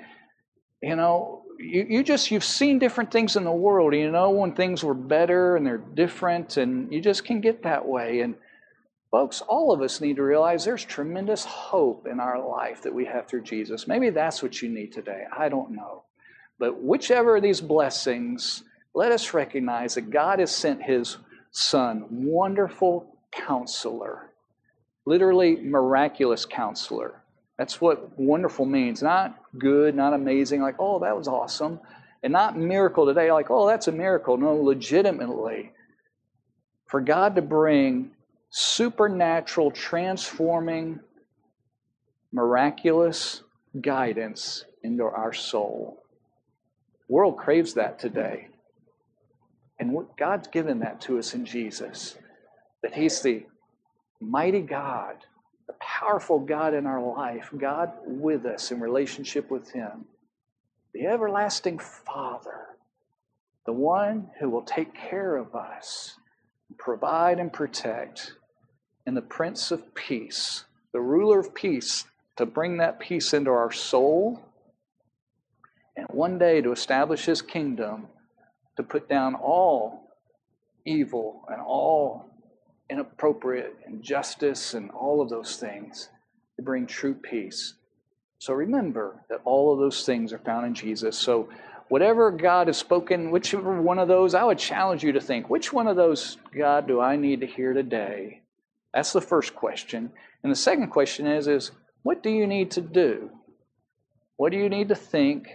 you 0.82 0.96
know, 0.96 1.44
you, 1.60 1.86
you 1.88 2.04
just 2.04 2.32
you've 2.32 2.44
seen 2.44 2.80
different 2.80 3.12
things 3.12 3.36
in 3.36 3.44
the 3.44 3.52
world. 3.52 3.94
You 3.94 4.12
know 4.12 4.32
when 4.32 4.54
things 4.54 4.84
were 4.84 4.94
better 4.94 5.56
and 5.56 5.66
they're 5.66 5.78
different, 5.78 6.58
and 6.58 6.92
you 6.92 7.02
just 7.02 7.26
can 7.26 7.42
get 7.42 7.64
that 7.64 7.88
way. 7.88 8.22
And 8.22 8.36
folks, 9.14 9.42
all 9.42 9.72
of 9.72 9.84
us 9.84 10.02
need 10.02 10.16
to 10.16 10.24
realize 10.24 10.66
there's 10.66 10.84
tremendous 10.84 11.46
hope 11.46 12.08
in 12.08 12.20
our 12.20 12.44
life 12.44 12.82
that 12.82 12.96
we 12.96 13.06
have 13.06 13.28
through 13.28 13.44
Jesus. 13.44 13.88
Maybe 13.88 14.10
that's 14.10 14.42
what 14.42 14.60
you 14.60 14.70
need 14.70 14.92
today. 14.92 15.26
I 15.32 15.50
don't 15.50 15.70
know. 15.70 16.02
But 16.58 16.82
whichever 16.82 17.36
of 17.36 17.44
these 17.44 17.62
blessings, 17.62 18.64
let 18.96 19.12
us 19.12 19.36
recognize 19.36 19.94
that 19.94 20.10
God 20.10 20.40
has 20.40 20.50
sent 20.50 20.82
his 20.82 21.18
son, 21.52 22.08
wonderful 22.10 23.16
counselor, 23.32 24.32
literally 25.06 25.58
miraculous 25.58 26.48
counselor. 26.48 27.22
That's 27.60 27.80
what 27.80 28.18
wonderful 28.18 28.66
means. 28.66 29.04
Not 29.04 29.38
good, 29.60 29.94
not 29.94 30.14
amazing, 30.14 30.64
like, 30.64 30.78
oh, 30.80 30.98
that 31.02 31.16
was 31.16 31.28
awesome. 31.28 31.80
And 32.24 32.34
not 32.34 32.58
miracle 32.58 33.06
today, 33.06 33.32
like, 33.32 33.52
oh, 33.52 33.68
that's 33.68 33.88
a 33.88 33.92
miracle. 33.92 34.38
No, 34.38 34.56
legitimately. 34.56 35.72
For 36.88 37.00
God 37.00 37.36
to 37.36 37.44
bring 37.44 38.10
supernatural, 38.56 39.72
transforming, 39.72 41.00
miraculous 42.32 43.42
guidance 43.82 44.66
into 44.84 45.04
our 45.04 45.34
soul 45.34 46.04
The 47.08 47.14
world 47.14 47.38
craves 47.38 47.74
that 47.74 47.98
today. 47.98 48.50
And 49.80 49.98
God's 50.18 50.48
given 50.50 50.80
that 50.80 51.02
to 51.02 51.18
us 51.18 51.34
in 51.34 51.46
Jesus. 51.46 52.16
That 52.84 52.94
He's 52.94 53.22
the 53.24 53.44
mighty 54.22 54.62
God, 54.62 55.16
the 55.66 55.74
powerful 55.80 56.40
God 56.40 56.76
in 56.76 56.86
our 56.86 57.02
life, 57.02 57.50
God 57.58 57.92
with 58.06 58.46
us 58.46 58.72
in 58.72 58.80
relationship 58.80 59.50
with 59.50 59.72
Him, 59.72 60.06
the 60.94 61.08
everlasting 61.08 61.80
Father, 61.80 62.68
the 63.66 63.74
one 63.74 64.30
who 64.40 64.50
will 64.50 64.62
take 64.62 64.94
care 64.94 65.38
of 65.38 65.56
us, 65.56 66.18
provide 66.78 67.40
and 67.40 67.52
protect, 67.52 68.34
and 69.06 69.16
the 69.18 69.22
Prince 69.22 69.72
of 69.72 69.94
Peace, 69.96 70.66
the 70.92 71.02
ruler 71.02 71.40
of 71.40 71.54
peace, 71.54 72.06
to 72.38 72.46
bring 72.46 72.78
that 72.78 73.00
peace 73.00 73.34
into 73.34 73.52
our 73.52 73.72
soul 73.72 74.42
and 75.96 76.08
one 76.10 76.38
day 76.40 76.62
to 76.62 76.72
establish 76.72 77.26
his 77.26 77.42
kingdom, 77.42 78.08
to 78.78 78.84
put 78.84 79.08
down 79.08 79.36
all 79.36 80.10
evil 80.86 81.46
and 81.50 81.62
all 81.62 82.30
inappropriate 82.90 83.76
injustice 83.88 84.74
and 84.74 84.92
all 84.92 85.22
of 85.22 85.30
those 85.30 85.58
things, 85.58 86.10
to 86.56 86.62
bring 86.62 86.86
true 86.86 87.14
peace. 87.14 87.76
So 88.40 88.54
remember 88.54 89.24
that 89.30 89.42
all 89.46 89.74
of 89.74 89.80
those 89.80 90.06
things 90.06 90.34
are 90.34 90.40
found 90.40 90.66
in 90.66 90.74
Jesus. 90.74 91.18
So 91.18 91.50
whatever 91.88 92.32
God 92.32 92.68
has 92.68 92.78
spoken, 92.78 93.32
whichever 93.32 93.82
one 93.82 94.00
of 94.00 94.08
those, 94.08 94.34
I 94.34 94.44
would 94.44 94.60
challenge 94.60 95.04
you 95.04 95.14
to 95.14 95.22
think, 95.22 95.50
which 95.50 95.72
one 95.72 95.88
of 95.88 95.96
those, 95.96 96.38
God, 96.56 96.88
do 96.88 97.00
I 97.00 97.16
need 97.16 97.42
to 97.42 97.48
hear 97.48 97.74
today? 97.74 98.43
That's 98.94 99.14
the 99.14 99.22
first 99.22 99.56
question. 99.56 100.12
And 100.44 100.52
the 100.52 100.58
second 100.58 100.90
question 100.90 101.26
is, 101.26 101.48
is 101.48 101.72
what 102.04 102.22
do 102.22 102.30
you 102.30 102.46
need 102.46 102.72
to 102.72 102.82
do? 102.82 103.30
What 104.38 104.52
do 104.52 104.58
you 104.58 104.70
need 104.70 104.90
to 104.90 104.96
think? 104.96 105.48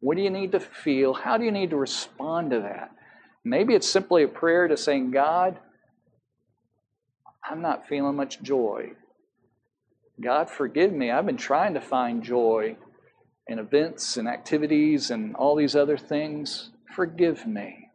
What 0.00 0.16
do 0.16 0.22
you 0.22 0.30
need 0.30 0.52
to 0.52 0.60
feel? 0.60 1.14
How 1.14 1.36
do 1.36 1.44
you 1.44 1.52
need 1.52 1.70
to 1.70 1.76
respond 1.76 2.50
to 2.50 2.60
that? 2.60 2.90
Maybe 3.44 3.74
it's 3.74 3.88
simply 3.88 4.22
a 4.22 4.28
prayer 4.28 4.66
to 4.66 4.76
saying, 4.76 5.10
God, 5.10 5.58
I'm 7.48 7.60
not 7.60 7.88
feeling 7.88 8.16
much 8.16 8.40
joy. 8.42 8.92
God, 10.20 10.48
forgive 10.48 10.92
me. 10.92 11.10
I've 11.10 11.26
been 11.26 11.36
trying 11.36 11.74
to 11.74 11.80
find 11.80 12.22
joy 12.22 12.76
in 13.48 13.58
events 13.58 14.16
and 14.16 14.28
activities 14.28 15.10
and 15.10 15.34
all 15.34 15.56
these 15.56 15.74
other 15.74 15.96
things. 15.96 16.70
Forgive 16.94 17.46
me. 17.46 17.90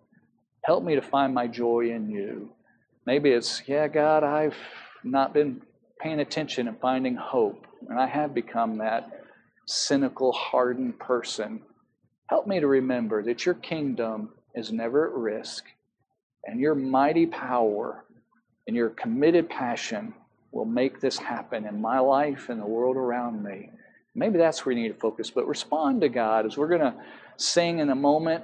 Help 0.63 0.83
me 0.83 0.95
to 0.95 1.01
find 1.01 1.33
my 1.33 1.47
joy 1.47 1.91
in 1.91 2.10
you. 2.10 2.51
Maybe 3.08 3.32
it's, 3.32 3.63
yeah, 3.65 3.88
God, 3.88 4.24
I've 4.24 4.56
not 5.04 5.34
been 5.34 5.63
paying 6.00 6.20
attention 6.20 6.67
and 6.67 6.80
finding 6.80 7.15
hope. 7.15 7.65
And 7.89 8.00
I 8.00 8.06
have 8.06 8.36
become 8.36 8.78
that 8.78 9.24
cynical, 9.65 10.32
hardened 10.32 11.00
person 11.00 11.62
Help 12.28 12.46
me 12.46 12.60
to 12.60 12.67
remember 12.67 13.24
that 13.24 13.45
your 13.45 13.55
kingdom 13.55 14.30
is 14.53 14.72
never 14.72 15.08
at 15.08 15.14
risk, 15.14 15.64
and 16.43 16.60
your 16.60 16.76
mighty 16.76 17.26
power 17.26 18.03
and 18.68 18.76
your 18.76 18.89
committed 18.89 19.49
passion 19.49 20.14
will 20.51 20.66
make 20.66 20.99
this 20.99 21.18
happen 21.18 21.66
in 21.66 21.80
my 21.80 21.99
life 21.99 22.49
and 22.49 22.62
the 22.62 22.66
world 22.66 22.97
around 22.97 23.41
me. 23.41 23.70
Maybe 24.14 24.38
that's 24.38 24.66
where 24.66 24.76
you 24.76 24.82
need 24.82 24.93
to 24.93 24.99
focus, 24.99 25.30
but 25.30 25.47
respond 25.47 26.01
to 26.01 26.10
God 26.10 26.45
as 26.45 26.58
we're 26.58 26.68
going 26.68 26.82
to 26.82 26.95
sing 27.38 27.80
in 27.80 27.89
a 27.89 27.95
moment. 27.95 28.43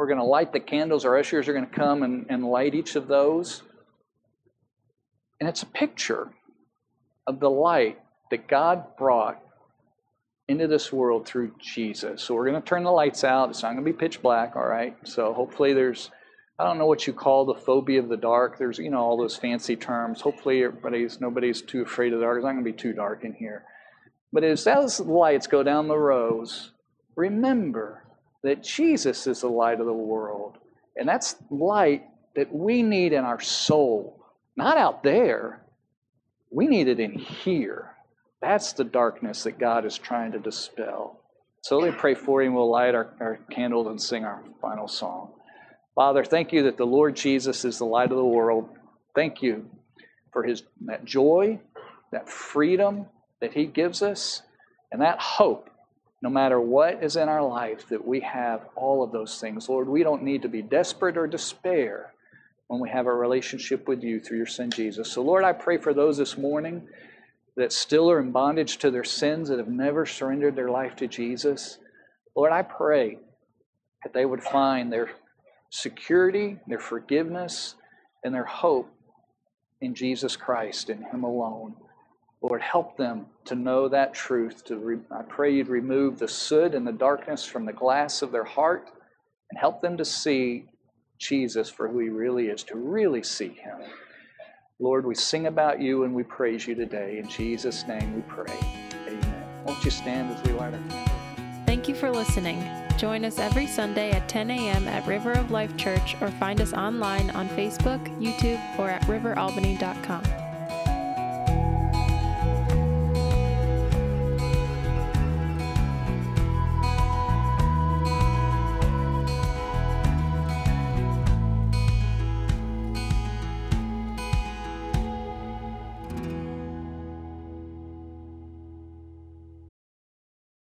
We're 0.00 0.06
going 0.06 0.18
to 0.18 0.24
light 0.24 0.54
the 0.54 0.60
candles. 0.60 1.04
Our 1.04 1.18
ushers 1.18 1.46
are 1.46 1.52
going 1.52 1.66
to 1.66 1.74
come 1.76 2.02
and, 2.02 2.24
and 2.30 2.42
light 2.42 2.74
each 2.74 2.96
of 2.96 3.06
those. 3.06 3.62
And 5.38 5.46
it's 5.46 5.62
a 5.62 5.66
picture 5.66 6.30
of 7.26 7.38
the 7.38 7.50
light 7.50 7.98
that 8.30 8.48
God 8.48 8.96
brought 8.96 9.42
into 10.48 10.66
this 10.68 10.90
world 10.90 11.26
through 11.26 11.52
Jesus. 11.60 12.22
So 12.22 12.34
we're 12.34 12.48
going 12.48 12.62
to 12.62 12.66
turn 12.66 12.82
the 12.82 12.90
lights 12.90 13.24
out. 13.24 13.50
It's 13.50 13.62
not 13.62 13.74
going 13.74 13.84
to 13.84 13.92
be 13.92 13.94
pitch 13.94 14.22
black, 14.22 14.56
all 14.56 14.66
right? 14.66 14.96
So 15.04 15.34
hopefully 15.34 15.74
there's, 15.74 16.10
I 16.58 16.64
don't 16.64 16.78
know 16.78 16.86
what 16.86 17.06
you 17.06 17.12
call 17.12 17.44
the 17.44 17.60
phobia 17.60 18.00
of 18.00 18.08
the 18.08 18.16
dark. 18.16 18.56
There's, 18.56 18.78
you 18.78 18.90
know, 18.90 19.00
all 19.00 19.18
those 19.18 19.36
fancy 19.36 19.76
terms. 19.76 20.22
Hopefully 20.22 20.64
everybody's, 20.64 21.20
nobody's 21.20 21.60
too 21.60 21.82
afraid 21.82 22.14
of 22.14 22.20
the 22.20 22.24
dark. 22.24 22.38
It's 22.38 22.44
not 22.44 22.52
going 22.52 22.64
to 22.64 22.72
be 22.72 22.78
too 22.78 22.94
dark 22.94 23.22
in 23.22 23.34
here. 23.34 23.66
But 24.32 24.44
as 24.44 24.64
those 24.64 24.98
lights 24.98 25.46
go 25.46 25.62
down 25.62 25.88
the 25.88 25.98
rows, 25.98 26.70
remember 27.16 27.99
that 28.42 28.62
Jesus 28.62 29.26
is 29.26 29.40
the 29.40 29.48
light 29.48 29.80
of 29.80 29.86
the 29.86 29.92
world. 29.92 30.56
And 30.96 31.08
that's 31.08 31.36
light 31.50 32.04
that 32.34 32.54
we 32.54 32.82
need 32.82 33.12
in 33.12 33.24
our 33.24 33.40
soul, 33.40 34.24
not 34.56 34.76
out 34.76 35.02
there. 35.02 35.62
We 36.50 36.66
need 36.66 36.88
it 36.88 37.00
in 37.00 37.12
here. 37.12 37.94
That's 38.40 38.72
the 38.72 38.84
darkness 38.84 39.44
that 39.44 39.58
God 39.58 39.84
is 39.84 39.98
trying 39.98 40.32
to 40.32 40.38
dispel. 40.38 41.20
So 41.62 41.78
let 41.78 41.92
me 41.92 41.96
pray 41.98 42.14
for 42.14 42.40
you, 42.40 42.48
and 42.48 42.56
we'll 42.56 42.70
light 42.70 42.94
our, 42.94 43.10
our 43.20 43.38
candles 43.50 43.86
and 43.86 44.00
sing 44.00 44.24
our 44.24 44.42
final 44.62 44.88
song. 44.88 45.32
Father, 45.94 46.24
thank 46.24 46.52
you 46.52 46.62
that 46.64 46.78
the 46.78 46.86
Lord 46.86 47.16
Jesus 47.16 47.64
is 47.64 47.78
the 47.78 47.84
light 47.84 48.10
of 48.10 48.16
the 48.16 48.24
world. 48.24 48.68
Thank 49.14 49.42
you 49.42 49.68
for 50.32 50.42
his 50.42 50.62
that 50.82 51.04
joy, 51.04 51.60
that 52.12 52.28
freedom 52.28 53.06
that 53.40 53.52
he 53.52 53.66
gives 53.66 54.02
us, 54.02 54.42
and 54.92 55.02
that 55.02 55.20
hope 55.20 55.69
no 56.22 56.30
matter 56.30 56.60
what 56.60 57.02
is 57.02 57.16
in 57.16 57.28
our 57.28 57.42
life, 57.42 57.88
that 57.88 58.06
we 58.06 58.20
have 58.20 58.66
all 58.76 59.02
of 59.02 59.12
those 59.12 59.40
things. 59.40 59.68
Lord, 59.68 59.88
we 59.88 60.02
don't 60.02 60.22
need 60.22 60.42
to 60.42 60.48
be 60.48 60.62
desperate 60.62 61.16
or 61.16 61.26
despair 61.26 62.12
when 62.68 62.80
we 62.80 62.90
have 62.90 63.06
a 63.06 63.14
relationship 63.14 63.88
with 63.88 64.02
you 64.02 64.20
through 64.20 64.36
your 64.36 64.46
Son 64.46 64.70
Jesus. 64.70 65.10
So, 65.10 65.22
Lord, 65.22 65.44
I 65.44 65.52
pray 65.52 65.78
for 65.78 65.94
those 65.94 66.18
this 66.18 66.36
morning 66.36 66.86
that 67.56 67.72
still 67.72 68.10
are 68.10 68.20
in 68.20 68.32
bondage 68.32 68.78
to 68.78 68.90
their 68.90 69.04
sins, 69.04 69.48
that 69.48 69.58
have 69.58 69.68
never 69.68 70.06
surrendered 70.06 70.56
their 70.56 70.70
life 70.70 70.94
to 70.96 71.06
Jesus. 71.06 71.78
Lord, 72.36 72.52
I 72.52 72.62
pray 72.62 73.18
that 74.02 74.12
they 74.12 74.24
would 74.24 74.42
find 74.42 74.92
their 74.92 75.10
security, 75.70 76.58
their 76.66 76.78
forgiveness, 76.78 77.74
and 78.22 78.34
their 78.34 78.44
hope 78.44 78.90
in 79.80 79.94
Jesus 79.94 80.36
Christ 80.36 80.90
and 80.90 81.04
Him 81.04 81.24
alone. 81.24 81.74
Lord, 82.42 82.62
help 82.62 82.96
them 82.96 83.26
to 83.44 83.54
know 83.54 83.88
that 83.88 84.14
truth. 84.14 84.64
To 84.66 84.76
re- 84.76 84.98
I 85.10 85.22
pray 85.22 85.54
you'd 85.54 85.68
remove 85.68 86.18
the 86.18 86.28
soot 86.28 86.74
and 86.74 86.86
the 86.86 86.92
darkness 86.92 87.44
from 87.44 87.66
the 87.66 87.72
glass 87.72 88.22
of 88.22 88.32
their 88.32 88.44
heart 88.44 88.90
and 89.50 89.58
help 89.58 89.82
them 89.82 89.96
to 89.98 90.04
see 90.04 90.64
Jesus 91.18 91.68
for 91.68 91.88
who 91.88 91.98
he 91.98 92.08
really 92.08 92.48
is, 92.48 92.62
to 92.64 92.76
really 92.76 93.22
see 93.22 93.48
him. 93.48 93.78
Lord, 94.78 95.04
we 95.04 95.14
sing 95.14 95.46
about 95.46 95.82
you 95.82 96.04
and 96.04 96.14
we 96.14 96.22
praise 96.22 96.66
you 96.66 96.74
today. 96.74 97.18
In 97.18 97.28
Jesus' 97.28 97.86
name 97.86 98.14
we 98.14 98.22
pray. 98.22 98.56
Amen. 99.06 99.64
Won't 99.66 99.84
you 99.84 99.90
stand 99.90 100.34
as 100.34 100.42
we 100.44 100.52
light 100.52 100.72
our 100.72 101.10
Thank 101.66 101.88
you 101.88 101.94
for 101.94 102.10
listening. 102.10 102.66
Join 102.96 103.24
us 103.24 103.38
every 103.38 103.66
Sunday 103.66 104.10
at 104.12 104.28
10 104.28 104.50
a.m. 104.50 104.88
at 104.88 105.06
River 105.06 105.32
of 105.32 105.50
Life 105.50 105.76
Church 105.76 106.16
or 106.20 106.30
find 106.32 106.60
us 106.60 106.72
online 106.72 107.30
on 107.30 107.48
Facebook, 107.50 108.02
YouTube, 108.20 108.60
or 108.78 108.88
at 108.88 109.02
riveralbany.com. 109.02 110.39